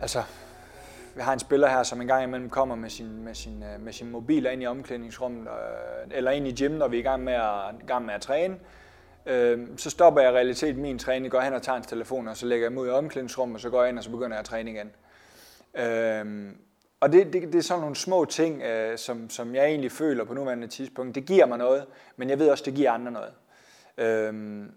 Altså, 0.00 0.22
vi 1.14 1.20
har 1.20 1.32
en 1.32 1.38
spiller 1.38 1.68
her, 1.68 1.82
som 1.82 2.00
en 2.00 2.06
gang 2.06 2.24
imellem 2.24 2.50
kommer 2.50 2.74
med 2.74 2.90
sin, 2.90 3.24
med 3.24 3.34
sin, 3.34 3.62
øh, 3.62 3.80
med 3.80 3.92
sin 3.92 4.10
mobil 4.10 4.46
ind 4.46 4.62
i 4.62 4.66
omklædningsrummet, 4.66 5.42
øh, 5.42 6.10
eller 6.10 6.30
ind 6.30 6.48
i 6.48 6.54
gym, 6.64 6.72
når 6.72 6.88
vi 6.88 6.96
er 6.96 7.00
i 7.00 7.02
gang 7.02 7.24
med 7.24 7.32
at, 7.32 7.86
gang 7.86 8.06
med 8.06 8.14
at 8.14 8.20
træne. 8.20 8.56
Øh, 9.26 9.68
så 9.76 9.90
stopper 9.90 10.20
jeg 10.20 10.32
i 10.32 10.34
realiteten 10.34 10.82
min 10.82 10.98
træning, 10.98 11.30
går 11.30 11.40
hen 11.40 11.52
og 11.52 11.62
tager 11.62 11.76
hans 11.76 11.86
telefon, 11.86 12.28
og 12.28 12.36
så 12.36 12.46
lægger 12.46 12.66
jeg 12.66 12.72
mig 12.72 12.82
ud 12.82 12.88
i 12.88 12.90
omklædningsrummet, 12.90 13.54
og 13.54 13.60
så 13.60 13.70
går 13.70 13.80
jeg 13.80 13.88
ind, 13.88 13.98
og 13.98 14.04
så 14.04 14.10
begynder 14.10 14.36
jeg 14.36 14.38
at 14.38 14.44
træne 14.44 14.70
igen. 14.70 14.92
Øh, 15.74 16.54
og 17.04 17.12
det, 17.12 17.32
det, 17.32 17.42
det 17.42 17.54
er 17.54 17.62
sådan 17.62 17.80
nogle 17.80 17.96
små 17.96 18.24
ting, 18.24 18.62
øh, 18.62 18.98
som, 18.98 19.30
som 19.30 19.54
jeg 19.54 19.64
egentlig 19.64 19.92
føler 19.92 20.24
på 20.24 20.34
nuværende 20.34 20.66
tidspunkt. 20.66 21.14
Det 21.14 21.26
giver 21.26 21.46
mig 21.46 21.58
noget, 21.58 21.86
men 22.16 22.30
jeg 22.30 22.38
ved 22.38 22.48
også, 22.48 22.64
det 22.64 22.74
giver 22.74 22.90
andre 22.90 23.12
noget. 23.12 23.32
Øhm, 23.98 24.72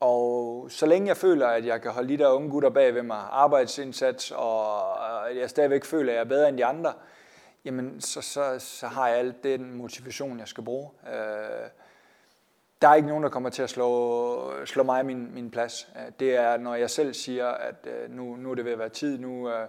og 0.00 0.66
så 0.70 0.86
længe 0.86 1.08
jeg 1.08 1.16
føler, 1.16 1.46
at 1.46 1.66
jeg 1.66 1.82
kan 1.82 1.90
holde 1.90 2.08
de 2.08 2.18
der 2.18 2.28
unge 2.28 2.50
gutter 2.50 2.70
bag 2.70 2.94
ved 2.94 3.02
mig, 3.02 3.18
arbejdsindsats, 3.30 4.32
og 4.36 4.96
jeg 5.36 5.50
stadigvæk 5.50 5.84
føler, 5.84 6.12
at 6.12 6.16
jeg 6.16 6.20
er 6.20 6.28
bedre 6.28 6.48
end 6.48 6.58
de 6.58 6.64
andre, 6.64 6.92
jamen 7.64 8.00
så, 8.00 8.20
så, 8.20 8.58
så 8.58 8.86
har 8.86 9.08
jeg 9.08 9.18
alt 9.18 9.44
den 9.44 9.74
motivation, 9.74 10.38
jeg 10.38 10.48
skal 10.48 10.64
bruge. 10.64 10.90
Øh, 11.06 11.68
der 12.82 12.88
er 12.88 12.94
ikke 12.94 13.08
nogen, 13.08 13.24
der 13.24 13.30
kommer 13.30 13.50
til 13.50 13.62
at 13.62 13.70
slå, 13.70 14.64
slå 14.64 14.82
mig 14.82 15.06
min, 15.06 15.34
min 15.34 15.50
plads. 15.50 15.88
Øh, 15.96 16.12
det 16.20 16.36
er, 16.36 16.56
når 16.56 16.74
jeg 16.74 16.90
selv 16.90 17.14
siger, 17.14 17.48
at 17.48 17.86
øh, 17.86 18.10
nu, 18.10 18.36
nu 18.36 18.50
er 18.50 18.54
det 18.54 18.64
ved 18.64 18.72
at 18.72 18.78
være 18.78 18.88
tid, 18.88 19.18
nu, 19.18 19.50
øh, 19.50 19.68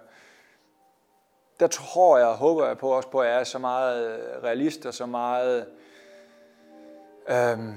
der 1.60 1.68
tror 1.68 2.18
jeg 2.18 2.28
og 2.28 2.36
håber 2.36 2.68
jeg 2.68 2.78
på 2.78 2.89
også 2.89 3.10
på, 3.10 3.20
at 3.20 3.30
jeg 3.30 3.39
er 3.39 3.44
så 3.44 3.60
meget 3.60 4.08
øh, 4.08 4.44
realist 4.44 4.86
og 4.86 4.94
så 4.94 5.06
meget 5.06 5.65
øhm, 7.30 7.74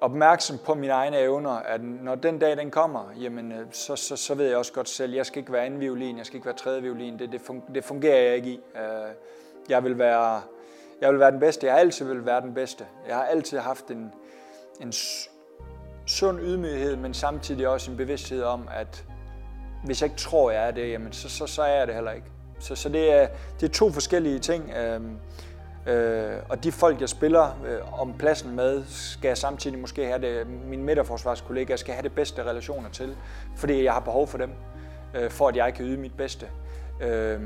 opmærksom 0.00 0.58
på 0.64 0.74
mine 0.74 0.92
egne 0.92 1.18
evner, 1.18 1.50
at 1.50 1.82
når 1.82 2.14
den 2.14 2.38
dag 2.38 2.56
den 2.56 2.70
kommer, 2.70 3.12
jamen, 3.20 3.52
øh, 3.52 3.66
så, 3.72 3.96
så, 3.96 4.16
så 4.16 4.34
ved 4.34 4.46
jeg 4.46 4.56
også 4.56 4.72
godt 4.72 4.88
selv, 4.88 5.14
jeg 5.14 5.26
skal 5.26 5.38
ikke 5.38 5.52
være 5.52 5.64
anden 5.64 5.80
violin, 5.80 6.18
jeg 6.18 6.26
skal 6.26 6.36
ikke 6.36 6.46
være 6.46 6.56
tredje 6.56 6.82
violin, 6.82 7.18
det, 7.18 7.32
det, 7.32 7.40
fungerer, 7.40 7.72
det 7.72 7.84
fungerer 7.84 8.22
jeg 8.22 8.34
ikke 8.36 8.50
i. 8.50 8.60
Øh, 8.76 9.12
jeg 9.68 9.84
vil 9.84 9.98
være 9.98 10.42
jeg 11.00 11.12
vil 11.12 11.20
være 11.20 11.30
den 11.30 11.40
bedste, 11.40 11.66
jeg 11.66 11.74
har 11.74 11.80
altid 11.80 12.06
vil 12.06 12.26
være 12.26 12.40
den 12.40 12.54
bedste. 12.54 12.86
Jeg 13.08 13.16
har 13.16 13.24
altid 13.24 13.58
haft 13.58 13.90
en, 13.90 14.12
en 14.80 14.92
sund 16.06 16.40
ydmyghed, 16.40 16.96
men 16.96 17.14
samtidig 17.14 17.68
også 17.68 17.90
en 17.90 17.96
bevidsthed 17.96 18.42
om, 18.42 18.68
at 18.74 19.04
hvis 19.84 20.02
jeg 20.02 20.10
ikke 20.10 20.18
tror, 20.18 20.50
jeg 20.50 20.66
er 20.66 20.70
det, 20.70 20.90
jamen, 20.90 21.12
så, 21.12 21.28
så, 21.28 21.46
så 21.46 21.62
er 21.62 21.78
jeg 21.78 21.86
det 21.86 21.94
heller 21.94 22.12
ikke. 22.12 22.26
Så, 22.58 22.74
så 22.74 22.88
det, 22.88 23.12
er, 23.12 23.28
det 23.60 23.68
er 23.68 23.72
to 23.72 23.90
forskellige 23.90 24.38
ting. 24.38 24.70
Øh, 24.70 25.00
øh, 25.86 26.38
og 26.48 26.64
de 26.64 26.72
folk, 26.72 27.00
jeg 27.00 27.08
spiller 27.08 27.58
øh, 27.66 28.00
om 28.00 28.14
pladsen 28.18 28.56
med, 28.56 28.84
skal 28.88 29.28
jeg 29.28 29.38
samtidig 29.38 29.78
måske 29.78 30.06
have 30.06 30.20
det, 30.20 30.46
mine 30.46 30.82
midterforsvarskollegaer 30.82 31.76
skal 31.76 31.94
have 31.94 32.02
det 32.02 32.12
bedste 32.12 32.44
relationer 32.44 32.90
til, 32.90 33.16
fordi 33.56 33.84
jeg 33.84 33.92
har 33.92 34.00
behov 34.00 34.26
for 34.26 34.38
dem, 34.38 34.50
øh, 35.14 35.30
for 35.30 35.48
at 35.48 35.56
jeg 35.56 35.74
kan 35.74 35.84
yde 35.84 35.96
mit 35.96 36.16
bedste. 36.16 36.46
Øh, 37.00 37.40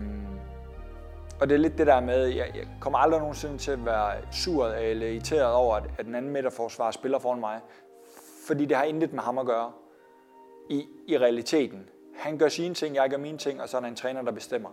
og 1.41 1.49
det 1.49 1.55
er 1.55 1.59
lidt 1.59 1.79
det 1.79 1.87
der 1.87 2.01
med, 2.01 2.27
jeg, 2.27 2.51
jeg 2.55 2.69
kommer 2.81 2.99
aldrig 2.99 3.21
nogensinde 3.21 3.59
til 3.59 3.71
at 3.71 3.87
være 3.87 4.13
sur 4.33 4.67
eller 4.67 5.07
irriteret 5.07 5.53
over, 5.53 5.77
at, 5.77 5.85
at 5.99 6.07
den 6.07 6.15
anden 6.15 6.33
midterforsvar 6.33 6.91
spiller 6.91 7.19
foran 7.19 7.41
mig, 7.41 7.61
fordi 8.47 8.67
det 8.67 8.77
har 8.77 8.85
intet 8.85 9.13
med 9.13 9.23
ham 9.23 9.39
at 9.39 9.47
gøre 9.47 9.73
i, 10.71 10.87
i 11.09 11.19
realiteten. 11.19 11.89
Han 12.17 12.39
gør 12.39 12.49
sine 12.49 12.75
ting, 12.75 12.95
jeg 12.95 13.11
gør 13.11 13.17
mine 13.17 13.39
ting, 13.39 13.63
og 13.63 13.69
så 13.69 13.77
er 13.77 13.81
der 13.81 13.89
en 13.89 13.97
træner, 13.97 14.23
der 14.23 14.33
bestemmer. 14.33 14.71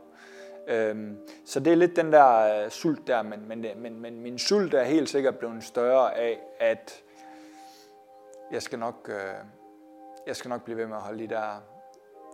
Øhm, 0.68 1.18
så 1.46 1.60
det 1.60 1.74
er 1.74 1.78
lidt 1.78 1.96
den 1.96 2.12
der 2.12 2.64
øh, 2.64 2.70
sult 2.70 3.08
der, 3.08 3.24
men, 3.24 3.48
men, 3.48 3.66
øh, 3.66 3.78
men, 3.78 4.02
men 4.02 4.22
min 4.22 4.40
sult 4.40 4.74
er 4.74 4.84
helt 4.84 5.10
sikkert 5.10 5.38
blevet 5.38 5.64
større 5.64 6.18
af, 6.18 6.40
at 6.60 7.04
jeg 8.52 8.62
skal 8.62 8.80
nok, 8.80 9.10
uh, 9.10 9.48
jeg 10.28 10.36
skal 10.36 10.50
nok 10.50 10.64
blive 10.64 10.78
ved 10.78 10.88
med 10.88 10.96
at 10.96 11.02
holde 11.02 11.24
de 11.24 11.28
der 11.28 11.64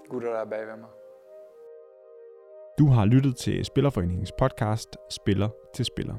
gutter, 0.10 0.30
der 0.30 0.40
er 0.40 0.46
bag 0.46 0.68
ved 0.68 0.76
mig. 0.76 0.90
Du 2.80 2.88
har 2.88 3.06
lyttet 3.06 3.36
til 3.36 3.66
Spillerforeningens 3.66 4.32
podcast 4.32 4.98
Spiller 5.10 5.50
til 5.76 5.86
Spiller. 5.86 6.16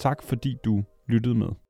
Tak 0.00 0.22
fordi 0.22 0.58
du 0.64 0.84
lyttede 1.06 1.34
med. 1.34 1.65